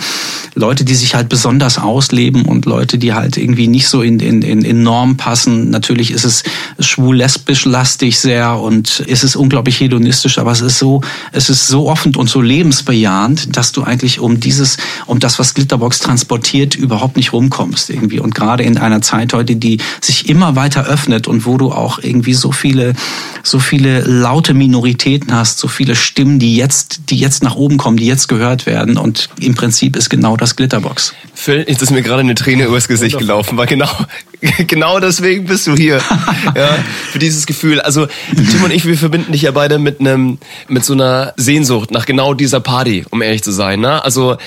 [0.61, 4.43] Leute, die sich halt besonders ausleben und Leute, die halt irgendwie nicht so in, in,
[4.43, 5.71] in, in Norm passen.
[5.71, 6.43] Natürlich ist es
[6.79, 11.01] schwul-lesbisch lastig sehr und ist es unglaublich hedonistisch, aber es ist so,
[11.31, 15.55] es ist so offen und so lebensbejahend, dass du eigentlich um dieses, um das, was
[15.55, 18.19] Glitterbox transportiert, überhaupt nicht rumkommst irgendwie.
[18.19, 21.97] Und gerade in einer Zeit heute, die sich immer weiter öffnet und wo du auch
[21.99, 22.93] irgendwie so viele,
[23.41, 27.97] so viele laute Minoritäten hast, so viele Stimmen, die jetzt, die jetzt nach oben kommen,
[27.97, 28.97] die jetzt gehört werden.
[28.97, 31.13] Und im Prinzip ist genau das Glitterbox.
[31.35, 33.91] Phil, jetzt ist mir gerade eine Träne übers Gesicht gelaufen, weil genau,
[34.65, 36.01] genau deswegen bist du hier.
[36.55, 36.79] ja,
[37.11, 37.79] für dieses Gefühl.
[37.79, 41.91] Also Tim und ich, wir verbinden dich ja beide mit einem, mit so einer Sehnsucht
[41.91, 43.81] nach genau dieser Party, um ehrlich zu sein.
[43.81, 44.03] Ne?
[44.03, 44.37] Also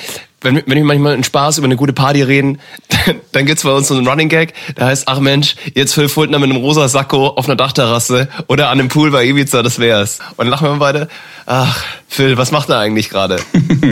[0.45, 2.59] wenn, wenn wir manchmal einen Spaß über eine gute Party reden,
[3.33, 6.39] dann gibt's bei uns so einen Running Gag, der heißt, ach Mensch, jetzt Phil Fultner
[6.39, 10.19] mit einem rosa Sakko auf einer Dachterrasse oder an einem Pool bei Ibiza, das wär's.
[10.37, 11.09] Und dann lachen wir beide,
[11.47, 13.39] ach, Phil, was macht er eigentlich gerade?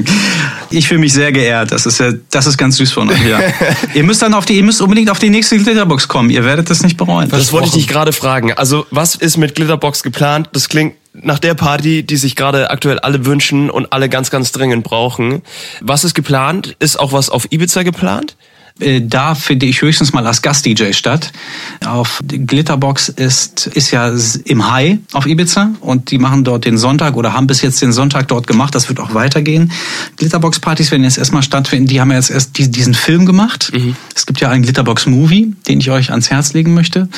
[0.71, 3.41] ich fühle mich sehr geehrt, das ist ja, das ist ganz süß von euch, ja.
[3.95, 6.71] ihr müsst dann auf die, ihr müsst unbedingt auf die nächste Glitterbox kommen, ihr werdet
[6.71, 7.29] das nicht bereuen.
[7.31, 8.53] Das wollte ich dich gerade fragen.
[8.53, 10.51] Also, was ist mit Glitterbox geplant?
[10.53, 14.53] Das klingt nach der Party, die sich gerade aktuell alle wünschen und alle ganz, ganz
[14.53, 15.43] dringend brauchen.
[15.81, 16.77] Was ist geplant?
[16.79, 18.37] Ist auch was auf Ibiza geplant?
[18.81, 21.33] Äh, da finde ich höchstens mal als Gast-DJ statt.
[21.85, 24.13] Auf Glitterbox ist, ist ja
[24.45, 27.93] im High auf Ibiza und die machen dort den Sonntag oder haben bis jetzt den
[27.93, 28.75] Sonntag dort gemacht.
[28.75, 29.73] Das wird auch weitergehen.
[30.17, 31.87] Glitterbox-Partys werden jetzt erstmal stattfinden.
[31.87, 33.71] Die haben ja jetzt erst diesen Film gemacht.
[33.75, 33.97] Mhm.
[34.15, 37.09] Es gibt ja einen Glitterbox-Movie, den ich euch ans Herz legen möchte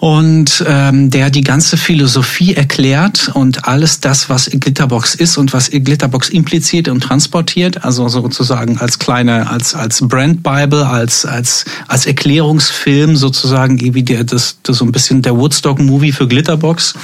[0.00, 5.70] und ähm, der die ganze Philosophie erklärt und alles das, was Glitterbox ist und was
[5.70, 12.06] Glitterbox impliziert und transportiert, also sozusagen als kleine, als als Brand Bible, als als als
[12.06, 16.94] Erklärungsfilm sozusagen wie der das, das so ein bisschen der Woodstock Movie für Glitterbox.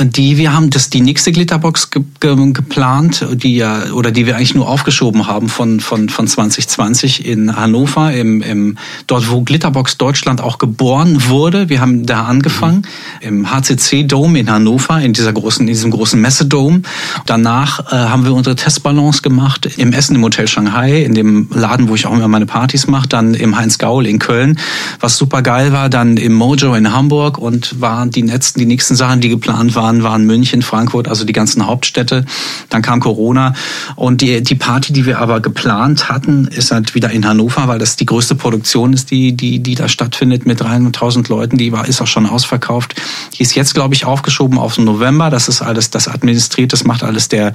[0.00, 4.36] Die wir haben das die nächste Glitterbox ge, ge, geplant, die ja oder die wir
[4.36, 9.98] eigentlich nur aufgeschoben haben von von von 2020 in Hannover im, im dort wo Glitterbox
[9.98, 11.68] Deutschland auch geboren wurde.
[11.68, 12.82] Wir haben da angefangen,
[13.20, 16.82] im HCC Dome in Hannover, in dieser großen, in diesem großen Messedome.
[17.26, 21.88] Danach äh, haben wir unsere Testballons gemacht im Essen im Hotel Shanghai, in dem Laden,
[21.88, 24.58] wo ich auch immer meine Partys mache, dann im Heinz Gaul in Köln,
[25.00, 28.96] was super geil war, dann im Mojo in Hamburg und waren die letzten, die nächsten
[28.96, 32.24] Sachen, die geplant waren, waren München, Frankfurt, also die ganzen Hauptstädte.
[32.68, 33.54] Dann kam Corona
[33.96, 37.78] und die, die Party, die wir aber geplant hatten, ist halt wieder in Hannover, weil
[37.78, 41.56] das die größte Produktion ist, die, die, die da stattfindet mit 300.000 Leuten.
[41.56, 42.94] Die war, ist auch schon ausverkauft.
[43.36, 45.30] Die ist jetzt, glaube ich, aufgeschoben auf den November.
[45.30, 47.52] Das ist alles, das administriert, das macht alles der,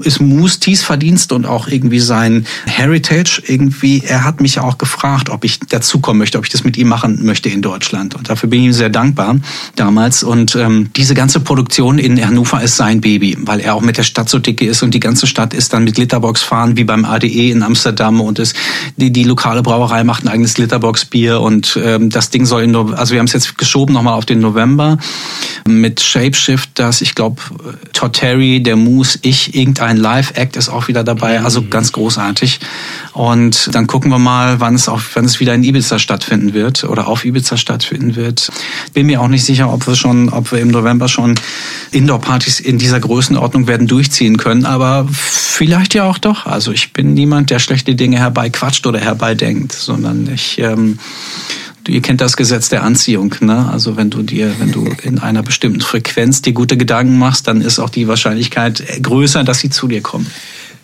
[0.00, 3.42] ist Moosties Verdienst und auch irgendwie sein Heritage.
[3.46, 6.88] Irgendwie, er hat mich auch gefragt, ob ich dazukommen möchte, ob ich das mit ihm
[6.88, 8.14] machen möchte in Deutschland.
[8.14, 9.36] Und dafür bin ich ihm sehr dankbar
[9.76, 10.22] damals.
[10.22, 14.02] Und ähm, diese ganze Produktion in Hannover ist sein Baby, weil er auch mit der
[14.02, 17.04] Stadt so dicke ist und die ganze Stadt ist dann mit Glitterbox fahren, wie beim
[17.04, 18.54] ADE in Amsterdam und es,
[18.96, 22.74] die, die lokale Brauerei macht ein eigenes Glitterbox Bier und ähm, das Ding soll in,
[22.74, 24.98] also wir haben es jetzt geschoben nochmal auf den November
[25.66, 27.40] mit Shapeshift, das ich glaube
[27.92, 31.70] Todd Terry, der Moose, ich, irgendein Live-Act ist auch wieder dabei, also mhm.
[31.70, 32.60] ganz großartig.
[33.12, 36.84] Und dann gucken wir mal, wann es auch, wann es wieder in Ibiza stattfinden wird
[36.84, 38.50] oder auf Ibiza stattfinden wird.
[38.94, 41.34] Bin mir auch nicht sicher, ob wir schon, ob wir im November schon
[41.90, 46.46] Indoor-Partys in dieser Größenordnung werden durchziehen können, aber vielleicht ja auch doch.
[46.46, 50.98] Also ich bin niemand, der schlechte Dinge herbeiquatscht oder herbeidenkt, sondern ich ähm,
[51.88, 53.68] ihr kennt das Gesetz der Anziehung, ne?
[53.70, 57.60] Also wenn du dir, wenn du in einer bestimmten Frequenz dir gute Gedanken machst, dann
[57.60, 60.26] ist auch die Wahrscheinlichkeit größer, dass sie zu dir kommen.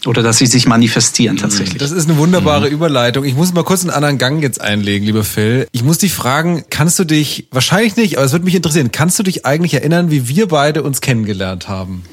[0.06, 1.40] Oder dass sie sich manifestieren mhm.
[1.40, 1.78] tatsächlich.
[1.78, 2.72] Das ist eine wunderbare mhm.
[2.72, 3.24] Überleitung.
[3.24, 5.66] Ich muss mal kurz einen anderen Gang jetzt einlegen, lieber Phil.
[5.72, 9.18] Ich muss dich fragen, kannst du dich, wahrscheinlich nicht, aber es würde mich interessieren, kannst
[9.18, 12.04] du dich eigentlich erinnern, wie wir beide uns kennengelernt haben?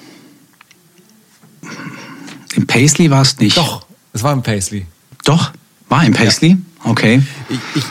[2.55, 3.57] Im Paisley war es nicht.
[3.57, 4.86] Doch, es war im Paisley.
[5.25, 5.51] Doch,
[5.89, 6.49] war im Paisley?
[6.49, 6.89] Ja.
[6.89, 7.21] Okay.
[7.49, 7.83] Ich, ich,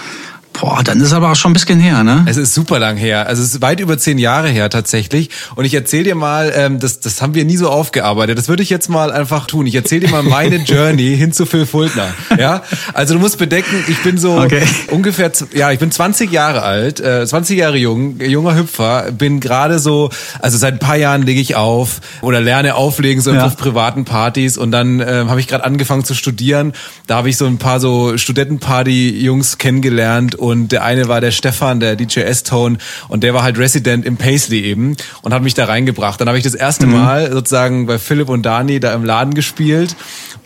[0.60, 2.24] Boah, dann ist aber auch schon ein bisschen her, ne?
[2.28, 3.26] Es ist super lang her.
[3.26, 5.30] Also es ist weit über zehn Jahre her tatsächlich.
[5.56, 8.38] Und ich erzähle dir mal, ähm, das, das haben wir nie so aufgearbeitet.
[8.38, 9.66] Das würde ich jetzt mal einfach tun.
[9.66, 12.06] Ich erzähle dir mal meine Journey hin zu Phil Fultner.
[12.38, 14.62] Ja, also du musst bedenken, ich bin so okay.
[14.90, 19.80] ungefähr, ja, ich bin 20 Jahre alt, äh, 20 Jahre jung, junger Hüpfer, bin gerade
[19.80, 23.44] so, also seit ein paar Jahren lege ich auf oder lerne auflegen so ja.
[23.44, 26.74] auf privaten Partys und dann äh, habe ich gerade angefangen zu studieren.
[27.08, 31.80] Da habe ich so ein paar so Studentenparty-Jungs kennengelernt und der eine war der Stefan,
[31.80, 32.76] der DJ S-Tone
[33.08, 36.20] und der war halt Resident im Paisley eben und hat mich da reingebracht.
[36.20, 36.92] Dann habe ich das erste mhm.
[36.92, 39.96] Mal sozusagen bei Philipp und Dani da im Laden gespielt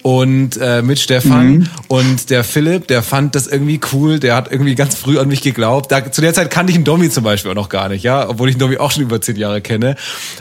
[0.02, 1.66] und äh, mit Stefan mhm.
[1.88, 5.42] und der Philipp, der fand das irgendwie cool, der hat irgendwie ganz früh an mich
[5.42, 5.90] geglaubt.
[5.90, 8.28] Da, zu der Zeit kannte ich einen Domi zum Beispiel auch noch gar nicht, ja,
[8.28, 9.96] obwohl ich einen Domi auch schon über zehn Jahre kenne.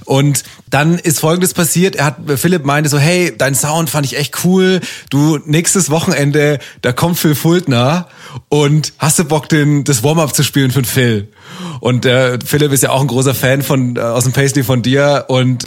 [0.06, 4.18] Und dann ist Folgendes passiert, er hat, Philipp meinte so, hey, dein Sound fand ich
[4.18, 8.08] echt cool, du, nächstes Wochenende, da kommt Phil Fultner
[8.50, 11.28] und hast du Bock, den, das Warm-Up zu spielen für den Phil?
[11.80, 14.82] Und äh, Philipp ist ja auch ein großer Fan von äh, aus dem Paisley von
[14.82, 15.66] dir und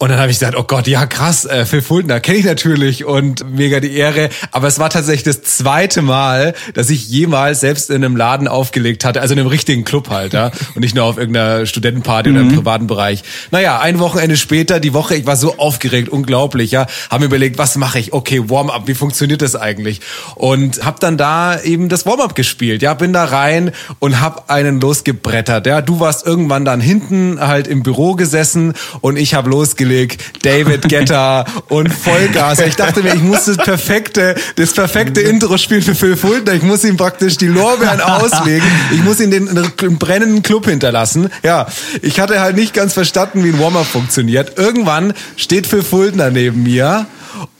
[0.00, 3.04] und dann habe ich gesagt, oh Gott, ja krass, äh, Phil Fultner kenne ich natürlich
[3.04, 4.28] und mega die Ehre.
[4.52, 9.04] Aber es war tatsächlich das zweite Mal, dass ich jemals selbst in einem Laden aufgelegt
[9.04, 12.36] hatte, also in einem richtigen Club halt, ja, und nicht nur auf irgendeiner Studentenparty mhm.
[12.36, 12.56] oder im mhm.
[12.58, 13.24] privaten Bereich.
[13.50, 17.74] Naja, ein Wochenende später, die Woche, ich war so aufgeregt, unglaublich, ja, haben überlegt, was
[17.74, 18.12] mache ich?
[18.12, 20.00] Okay, Warm-up, wie funktioniert das eigentlich?
[20.36, 24.80] Und habe dann da eben das Warm-up gespielt, ja, bin da rein und hab einen
[24.80, 25.82] losgebrettert, ja.
[25.82, 30.88] Du warst irgendwann dann hinten halt im Büro gesessen und ich habe losgelegt Milik, David
[30.88, 32.60] Getter und Vollgas.
[32.60, 36.52] Ich dachte mir, ich muss das perfekte, das perfekte Intro spielen für Phil Fultner.
[36.52, 38.66] Ich muss ihm praktisch die Lorbeeren auslegen.
[38.92, 39.46] Ich muss ihn den,
[39.80, 41.30] den brennenden Club hinterlassen.
[41.42, 41.66] Ja,
[42.02, 44.58] ich hatte halt nicht ganz verstanden, wie ein Warm-up funktioniert.
[44.58, 47.06] Irgendwann steht Phil Fultner neben mir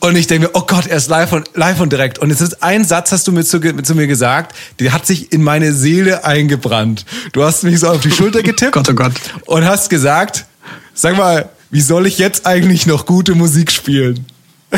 [0.00, 2.18] und ich denke mir, oh Gott, er ist live und, live und direkt.
[2.18, 5.32] Und jetzt ist ein Satz, hast du mir zu, zu, mir gesagt, der hat sich
[5.32, 7.04] in meine Seele eingebrannt.
[7.32, 8.72] Du hast mich so auf die Schulter getippt.
[8.72, 9.12] Gott, oh Gott.
[9.46, 10.46] Und hast gesagt,
[10.94, 14.26] sag mal, wie soll ich jetzt eigentlich noch gute Musik spielen?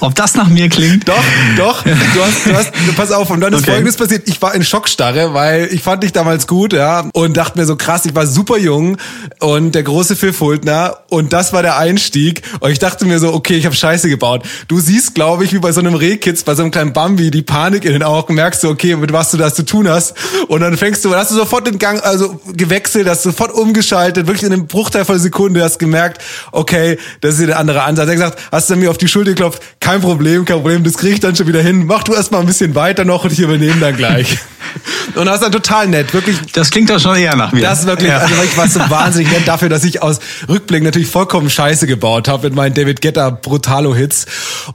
[0.00, 1.08] Ob das nach mir klingt?
[1.08, 1.24] Doch,
[1.56, 1.82] doch.
[1.82, 3.72] Du hast, du hast, pass auf, und dann ist Okay.
[3.72, 4.28] Folgendes passiert.
[4.28, 7.76] Ich war in Schockstarre, weil ich fand dich damals gut, ja, und dachte mir so
[7.76, 8.96] krass, ich war super jung
[9.40, 13.32] und der große Phil Fultner und das war der Einstieg und ich dachte mir so,
[13.32, 14.42] okay, ich habe Scheiße gebaut.
[14.66, 17.42] Du siehst, glaube ich, wie bei so einem Rehkitz, bei so einem kleinen Bambi, die
[17.42, 20.14] Panik in den Augen, merkst du, okay, mit was du das zu tun hast
[20.48, 24.44] und dann fängst du, hast du sofort den Gang, also gewechselt, hast sofort umgeschaltet, wirklich
[24.44, 26.20] in einem Bruchteil von Sekunde, hast gemerkt,
[26.50, 28.08] okay, das ist hier der andere Ansatz.
[28.08, 31.14] Er gesagt, hast du mir auf die Schulter geklopft, kein Problem, kein Problem, das krieg
[31.14, 31.86] ich dann schon wieder hin.
[31.86, 34.38] Mach du erst mal ein bisschen weiter noch und ich übernehme dann gleich.
[35.16, 36.38] Und das ist dann total nett, wirklich.
[36.52, 37.60] Das klingt doch schon eher nach mir.
[37.60, 38.18] Das ist wirklich, Ja.
[38.18, 42.26] also wirklich was so wahnsinnig nett dafür, dass ich aus Rückblick natürlich vollkommen Scheiße gebaut
[42.28, 44.24] habe mit meinen David Guetta Brutalo-Hits.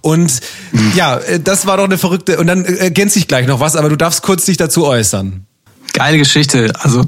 [0.02, 0.40] Und
[0.96, 3.76] ja, äh, das war doch eine verrückte, und dann äh, ergänze ich gleich noch was,
[3.76, 5.46] aber du darfst kurz dich dazu äußern.
[5.94, 7.04] Geile Geschichte, also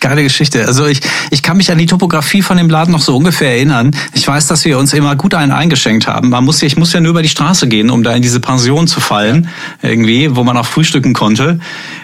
[0.00, 0.66] geile Geschichte.
[0.66, 3.90] Also ich, ich kann mich an die Topografie von dem Laden noch so ungefähr erinnern.
[4.12, 6.30] Ich weiß, dass wir uns immer gut einen eingeschenkt haben.
[6.30, 8.40] Man muss ja, ich muss ja nur über die Straße gehen, um da in diese
[8.40, 9.48] Pension zu fallen,
[9.82, 11.58] irgendwie, wo man auch frühstücken konnte,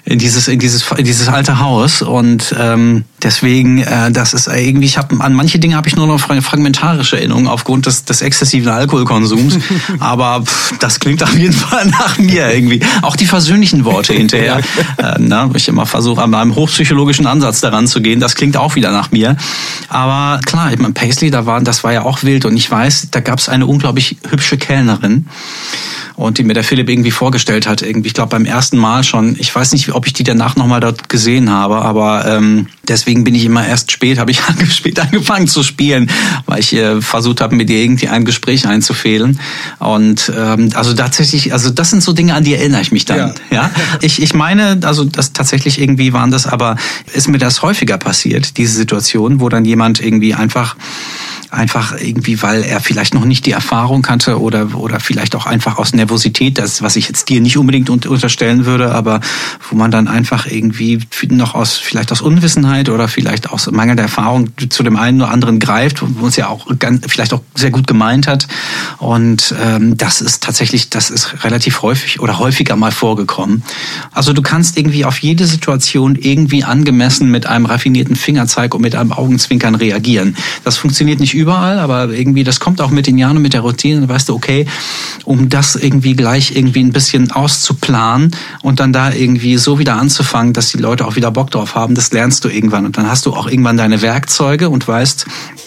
[0.04, 2.02] in dieses, in dieses, in dieses alte Haus.
[2.02, 6.06] Und ähm, deswegen, äh, das ist irgendwie, ich habe an manche Dinge habe ich nur
[6.06, 9.58] noch fra- fragmentarische Erinnerungen aufgrund des, des exzessiven Alkoholkonsums.
[10.00, 12.80] Aber pff, das klingt auf jeden Fall nach mir irgendwie.
[13.02, 14.58] Auch die versöhnlichen Worte hinterher.
[14.98, 18.20] äh, na, ich immer versuche, an meinem hochpsychologischen Ansatz daran zu gehen.
[18.20, 19.36] Das klingt auch wieder nach mir.
[19.88, 22.44] Aber klar, ich meine, Paisley, da war, das war ja auch wild.
[22.44, 25.26] Und ich weiß, da gab es eine unglaublich hübsche Kellnerin
[26.16, 29.36] und die mir der Philipp irgendwie vorgestellt hat, irgendwie, ich glaube beim ersten Mal schon.
[29.38, 33.34] Ich weiß nicht, ob ich die danach nochmal dort gesehen habe, aber ähm, deswegen bin
[33.34, 34.40] ich immer erst spät, habe ich
[34.72, 36.10] spät angefangen zu spielen,
[36.46, 39.40] weil ich äh, versucht habe, mit ihr irgendwie ein Gespräch einzufehlen.
[39.80, 43.18] Und ähm, also tatsächlich, also das sind so Dinge, an die erinnere ich mich dann.
[43.18, 43.34] Ja.
[43.50, 43.70] Ja,
[44.00, 46.76] ich, ich meine, also das tatsächlich irgendwie waren das, aber
[47.12, 50.76] ist mir das häufiger passiert, diese Situation, wo dann jemand irgendwie einfach
[51.50, 55.78] einfach irgendwie, weil er vielleicht noch nicht die Erfahrung hatte oder oder vielleicht auch einfach
[55.78, 59.20] aus Nervosität, das was ich jetzt dir nicht unbedingt un- unterstellen würde, aber
[59.70, 61.00] wo man dann einfach irgendwie
[61.30, 65.60] noch aus vielleicht aus Unwissenheit oder vielleicht aus mangelnder Erfahrung zu dem einen oder anderen
[65.60, 68.48] greift, wo es ja auch ganz, vielleicht auch sehr gut gemeint hat
[68.98, 73.62] und ähm, das ist tatsächlich, das ist relativ häufig oder häufiger mal vorgekommen.
[74.12, 78.94] Also du kannst irgendwie auf jede Situation irgendwie angemessen mit einem raffinierten Fingerzeig und mit
[78.94, 80.36] einem Augenzwinkern reagieren.
[80.64, 83.62] Das funktioniert nicht überall, aber irgendwie, das kommt auch mit den Jahren und mit der
[83.62, 84.00] Routine.
[84.00, 84.66] Dann weißt du, okay,
[85.24, 90.52] um das irgendwie gleich irgendwie ein bisschen auszuplanen und dann da irgendwie so wieder anzufangen,
[90.52, 92.86] dass die Leute auch wieder Bock drauf haben, das lernst du irgendwann.
[92.86, 95.26] Und dann hast du auch irgendwann deine Werkzeuge und weißt,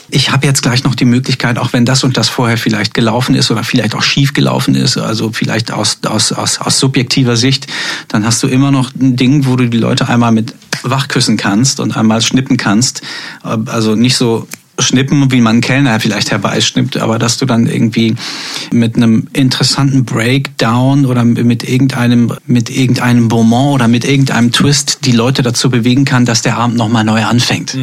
[0.09, 3.35] ich habe jetzt gleich noch die Möglichkeit, auch wenn das und das vorher vielleicht gelaufen
[3.35, 7.67] ist oder vielleicht auch schief gelaufen ist, also vielleicht aus, aus, aus, aus subjektiver Sicht,
[8.07, 10.53] dann hast du immer noch ein Ding, wo du die Leute einmal mit
[10.83, 13.01] wachküssen kannst und einmal schnippen kannst.
[13.41, 14.47] Also nicht so
[14.79, 18.15] schnippen, wie man Kellner vielleicht herbeischnippt, aber dass du dann irgendwie
[18.71, 25.11] mit einem interessanten Breakdown oder mit irgendeinem, mit irgendeinem Bonbon oder mit irgendeinem Twist die
[25.11, 27.73] Leute dazu bewegen kann, dass der Abend nochmal neu anfängt.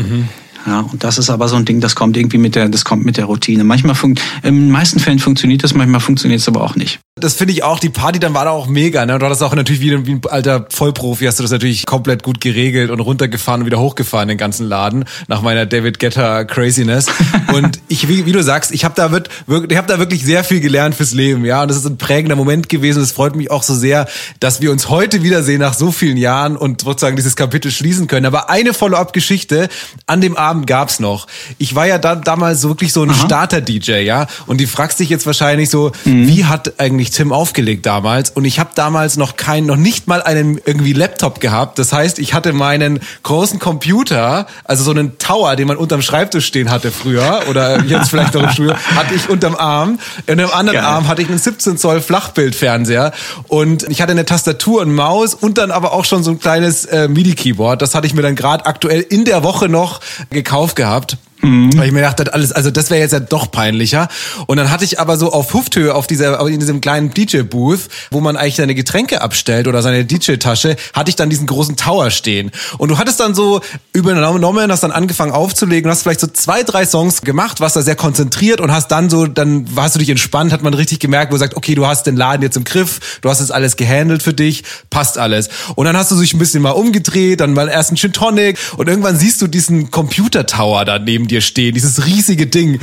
[0.66, 3.04] Ja, und das ist aber so ein Ding, das kommt irgendwie mit der, das kommt
[3.04, 3.64] mit der Routine.
[3.64, 7.00] Manchmal funkt, in den meisten Fällen funktioniert das, manchmal funktioniert es aber auch nicht.
[7.20, 9.16] Das finde ich auch, die Party dann war da auch mega, ne?
[9.20, 12.24] Du hattest auch natürlich wie, ein- wie ein alter Vollprofi, hast du das natürlich komplett
[12.24, 17.06] gut geregelt und runtergefahren und wieder hochgefahren, den ganzen Laden, nach meiner David Getter Craziness.
[17.54, 20.24] Und ich, wie, wie du sagst, ich habe da, wird, wirklich, ich hab da wirklich
[20.24, 21.62] sehr viel gelernt fürs Leben, ja.
[21.62, 23.00] Und das ist ein prägender Moment gewesen.
[23.00, 24.08] Es freut mich auch so sehr,
[24.40, 28.26] dass wir uns heute wiedersehen nach so vielen Jahren und sozusagen dieses Kapitel schließen können.
[28.26, 29.68] Aber eine Follow-up-Geschichte
[30.08, 31.28] an dem Abend gab's noch.
[31.58, 34.26] Ich war ja da, damals so wirklich so ein Starter-DJ, ja.
[34.46, 38.30] Und die fragst dich jetzt wahrscheinlich so, wie hat eigentlich Tim aufgelegt damals?
[38.30, 41.78] Und ich habe damals noch keinen, noch nicht mal einen irgendwie Laptop gehabt.
[41.78, 46.46] Das heißt, ich hatte meinen großen Computer, also so einen Tower, den man unterm Schreibtisch
[46.46, 49.98] stehen hatte früher, oder jetzt vielleicht noch im Studio, hatte ich unterm Arm.
[50.26, 50.84] In dem anderen Geil.
[50.84, 53.12] Arm hatte ich einen 17 Zoll Flachbildfernseher
[53.48, 56.84] und ich hatte eine Tastatur und Maus und dann aber auch schon so ein kleines
[56.84, 57.82] äh, MIDI-Keyboard.
[57.82, 60.00] Das hatte ich mir dann gerade aktuell in der Woche noch
[60.30, 61.18] gekauft gehabt.
[61.44, 64.08] Weil ich mir dachte, alles, also das wäre jetzt ja doch peinlicher.
[64.46, 68.20] Und dann hatte ich aber so auf Hufthöhe auf dieser, in diesem kleinen DJ-Booth, wo
[68.20, 72.50] man eigentlich seine Getränke abstellt oder seine DJ-Tasche, hatte ich dann diesen großen Tower stehen.
[72.78, 73.60] Und du hattest dann so
[73.92, 77.96] übernommen, hast dann angefangen aufzulegen hast vielleicht so zwei, drei Songs gemacht, warst da sehr
[77.96, 81.36] konzentriert und hast dann so, dann warst du dich entspannt, hat man richtig gemerkt, wo
[81.36, 84.22] du sagst, okay, du hast den Laden jetzt im Griff, du hast jetzt alles gehandelt
[84.22, 85.48] für dich, passt alles.
[85.74, 88.58] Und dann hast du dich ein bisschen mal umgedreht, dann mal erst ein Gin Tonic
[88.76, 92.80] und irgendwann siehst du diesen Computer-Tower da neben dir stehen, dieses riesige Ding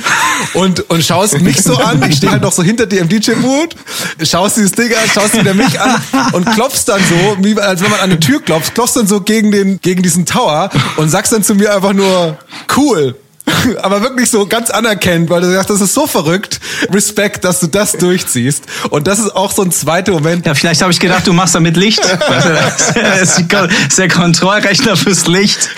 [0.54, 3.76] und, und schaust mich so an, ich stehe halt noch so hinter dir im DJ-Boot,
[4.24, 6.02] schaust dieses Ding an, schaust wieder mich an
[6.34, 9.22] und klopfst dann so, wie als wenn man an eine Tür klopft, klopfst dann so
[9.22, 12.38] gegen den, gegen diesen Tower und sagst dann zu mir einfach nur,
[12.78, 13.16] cool.
[13.82, 16.60] Aber wirklich so ganz anerkennt, weil du sagst, das ist so verrückt.
[16.92, 18.64] Respekt, dass du das durchziehst.
[18.90, 20.46] Und das ist auch so ein zweiter Moment.
[20.46, 22.02] Ja, vielleicht habe ich gedacht, du machst damit Licht.
[22.30, 25.70] das ist der Kontrollrechner fürs Licht.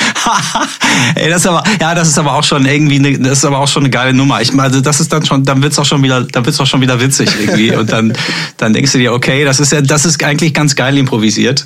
[1.16, 3.60] Ey, das ist aber, ja, das ist aber auch schon irgendwie, eine, das ist aber
[3.60, 4.42] auch schon eine geile Nummer.
[4.42, 6.82] Ich meine, das ist dann schon, dann wird's auch schon wieder, dann wird's auch schon
[6.82, 7.76] wieder witzig irgendwie.
[7.76, 8.14] Und dann,
[8.58, 11.66] dann denkst du dir, okay, das ist ja, das ist eigentlich ganz geil improvisiert.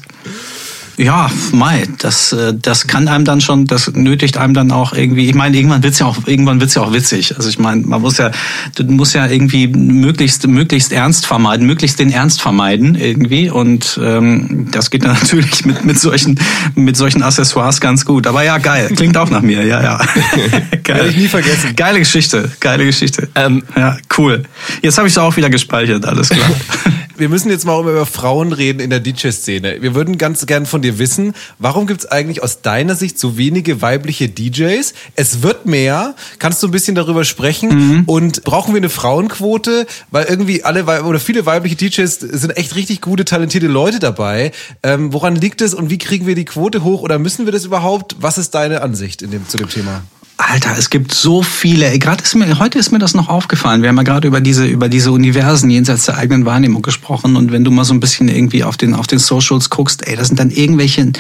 [0.98, 5.28] Ja, Mai, das, äh, das kann einem dann schon, das nötigt einem dann auch irgendwie.
[5.28, 7.36] Ich meine, irgendwann wird's ja auch, irgendwann wird's ja auch witzig.
[7.38, 8.32] Also ich meine, man muss ja,
[8.76, 13.52] du musst ja irgendwie möglichst, möglichst ernst vermeiden, möglichst den Ernst vermeiden irgendwie.
[13.52, 16.40] Und ähm, das geht dann natürlich mit mit solchen,
[16.74, 18.26] mit solchen Accessoires ganz gut.
[18.26, 19.64] Aber ja, geil, klingt auch nach mir.
[19.66, 19.98] Ja, ja.
[20.84, 20.98] geil.
[20.98, 21.76] Werde ich nie vergessen.
[21.76, 23.30] Geile Geschichte, geile Geschichte.
[23.36, 24.44] Ähm, ja, cool.
[24.82, 26.50] Jetzt habe ich es auch wieder gespeichert, alles klar.
[27.18, 29.82] Wir müssen jetzt mal über Frauen reden in der DJ-Szene.
[29.82, 33.38] Wir würden ganz gern von dir wissen, warum gibt es eigentlich aus deiner Sicht so
[33.38, 34.94] wenige weibliche DJs?
[35.16, 36.16] Es wird mehr.
[36.38, 37.70] Kannst du ein bisschen darüber sprechen?
[37.70, 38.04] Mhm.
[38.06, 39.88] Und brauchen wir eine Frauenquote?
[40.12, 44.52] Weil irgendwie alle oder viele weibliche DJs sind echt richtig gute, talentierte Leute dabei.
[44.84, 47.66] Ähm, woran liegt es und wie kriegen wir die Quote hoch oder müssen wir das
[47.66, 48.18] überhaupt?
[48.20, 50.04] Was ist deine Ansicht in dem, zu dem Thema?
[50.40, 51.98] Alter, es gibt so viele.
[51.98, 53.82] Gerade ist mir heute ist mir das noch aufgefallen.
[53.82, 57.52] Wir haben ja gerade über diese über diese Universen jenseits der eigenen Wahrnehmung gesprochen und
[57.52, 60.28] wenn du mal so ein bisschen irgendwie auf den auf den Socials guckst, ey, das
[60.28, 61.12] sind dann irgendwelche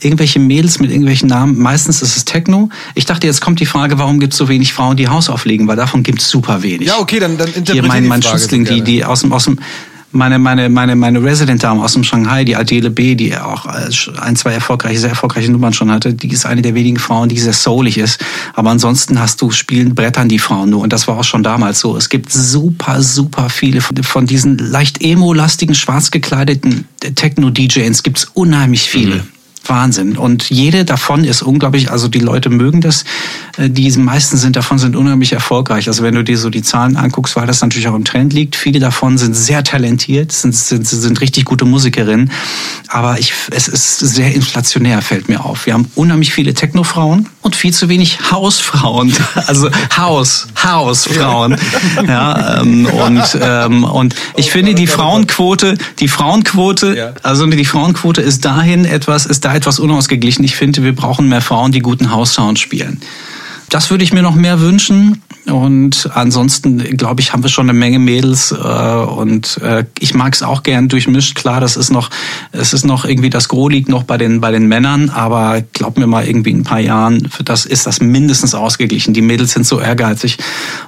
[0.00, 1.56] irgendwelche Mädels mit irgendwelchen Namen.
[1.56, 2.68] Meistens ist es Techno.
[2.96, 5.68] Ich dachte, jetzt kommt die Frage, warum gibt es so wenig Frauen, die Haus auflegen,
[5.68, 6.88] weil davon gibt es super wenig.
[6.88, 9.60] Ja, okay, dann dann Hier mein mein Schützling, die die aus dem aus dem
[10.14, 14.52] meine, meine, meine, meine Resident-Dame aus dem Shanghai, die Adele B., die auch ein, zwei
[14.52, 17.98] erfolgreiche, sehr erfolgreiche Nummern schon hatte, die ist eine der wenigen Frauen, die sehr soulig
[17.98, 18.24] ist.
[18.54, 20.82] Aber ansonsten hast du spielen Brettern die Frauen nur.
[20.82, 21.96] Und das war auch schon damals so.
[21.96, 28.88] Es gibt super, super viele von, von diesen leicht emo-lastigen, schwarz gekleideten Techno-DJs gibt's unheimlich
[28.88, 29.16] viele.
[29.16, 29.33] Mhm.
[29.68, 30.16] Wahnsinn.
[30.16, 33.04] Und jede davon ist unglaublich, also die Leute mögen das.
[33.56, 35.88] Äh, die meisten sind davon sind unheimlich erfolgreich.
[35.88, 38.56] Also wenn du dir so die Zahlen anguckst, weil das natürlich auch im Trend liegt.
[38.56, 42.30] Viele davon sind sehr talentiert, sind, sind, sind richtig gute Musikerinnen.
[42.88, 45.66] Aber ich, es ist sehr inflationär, fällt mir auf.
[45.66, 49.14] Wir haben unheimlich viele Techno-Frauen und viel zu wenig Hausfrauen.
[49.46, 51.56] Also Haus, Hausfrauen.
[52.06, 58.44] Ja, ähm, und, ähm, und ich finde die Frauenquote, die Frauenquote, also die Frauenquote ist
[58.44, 60.44] dahin etwas, ist da etwas unausgeglichen.
[60.44, 63.00] Ich finde, wir brauchen mehr Frauen, die guten Haussound spielen.
[63.68, 65.22] Das würde ich mir noch mehr wünschen.
[65.46, 70.32] Und ansonsten, glaube ich, haben wir schon eine Menge Mädels äh, und äh, ich mag
[70.32, 71.34] es auch gern durchmischt.
[71.34, 72.08] Klar, das ist noch,
[72.52, 75.98] es ist noch irgendwie das Gros liegt noch bei den bei den Männern, aber glaub
[75.98, 79.12] mir mal, irgendwie in ein paar Jahren für das ist das mindestens ausgeglichen.
[79.12, 80.38] Die Mädels sind so ehrgeizig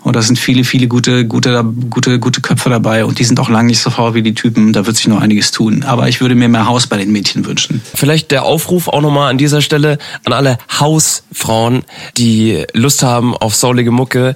[0.02, 3.50] und da sind viele, viele gute, gute, gute, gute Köpfe dabei und die sind auch
[3.50, 4.72] lang nicht so faul wie die Typen.
[4.72, 5.82] Da wird sich noch einiges tun.
[5.82, 7.82] Aber ich würde mir mehr Haus bei den Mädchen wünschen.
[7.94, 11.82] Vielleicht der Aufruf auch nochmal an dieser Stelle an alle Hausfrauen,
[12.16, 14.34] die Lust haben auf soulige Mucke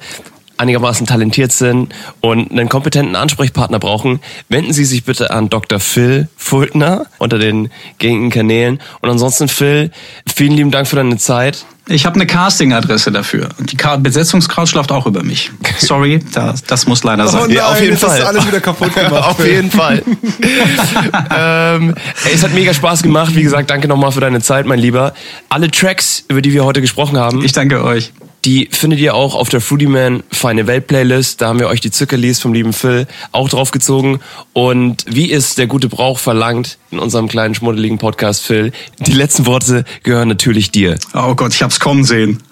[0.60, 5.80] einigermaßen talentiert sind und einen kompetenten Ansprechpartner brauchen, wenden Sie sich bitte an Dr.
[5.80, 8.80] Phil Fultner unter den gängigen Kanälen.
[9.00, 9.90] Und ansonsten, Phil,
[10.32, 11.64] vielen lieben Dank für deine Zeit.
[11.88, 13.48] Ich habe eine Casting-Adresse dafür.
[13.58, 15.50] Die Besetzungscouch läuft auch über mich.
[15.78, 17.40] Sorry, das, das muss leider sein.
[17.42, 18.22] Oh nein, ja, auf jeden Fall.
[18.22, 19.12] alles wieder kaputt gemacht.
[19.12, 20.02] auf jeden Fall.
[21.36, 21.94] ähm,
[22.24, 23.34] ey, es hat mega Spaß gemacht.
[23.34, 25.14] Wie gesagt, danke nochmal für deine Zeit, mein Lieber.
[25.48, 27.42] Alle Tracks, über die wir heute gesprochen haben.
[27.44, 28.12] Ich danke euch.
[28.44, 31.42] Die findet ihr auch auf der Fruity Man Feine Welt Playlist.
[31.42, 34.20] Da haben wir euch die Zuckerlis vom lieben Phil auch draufgezogen.
[34.54, 39.44] Und wie es der gute Brauch verlangt in unserem kleinen schmuddeligen Podcast, Phil, die letzten
[39.44, 40.98] Worte gehören natürlich dir.
[41.14, 42.42] Oh Gott, ich hab's kommen sehen.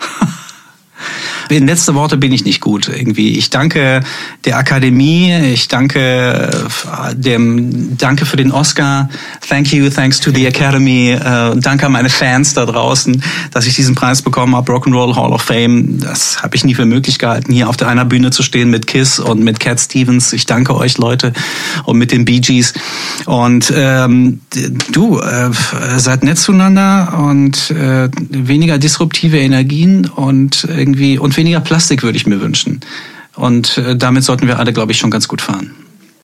[1.50, 3.38] In letzte Worte bin ich nicht gut irgendwie.
[3.38, 4.00] Ich danke
[4.44, 9.08] der Akademie, ich danke äh, dem, danke für den Oscar.
[9.48, 11.10] Thank you, thanks to the Academy.
[11.10, 13.22] Äh, danke an meine Fans da draußen,
[13.52, 15.98] dass ich diesen Preis bekommen habe, Rock'n'Roll Hall of Fame.
[16.00, 18.86] Das habe ich nie für möglich gehalten, hier auf der einer Bühne zu stehen mit
[18.86, 20.32] Kiss und mit Cat Stevens.
[20.32, 21.32] Ich danke euch Leute
[21.84, 22.74] und mit den Bee Gees.
[23.24, 24.40] Und ähm,
[24.92, 25.50] du äh,
[25.96, 32.26] seid nett zueinander und äh, weniger disruptive Energien und irgendwie und weniger Plastik würde ich
[32.26, 32.80] mir wünschen.
[33.34, 35.74] Und äh, damit sollten wir alle, glaube ich, schon ganz gut fahren.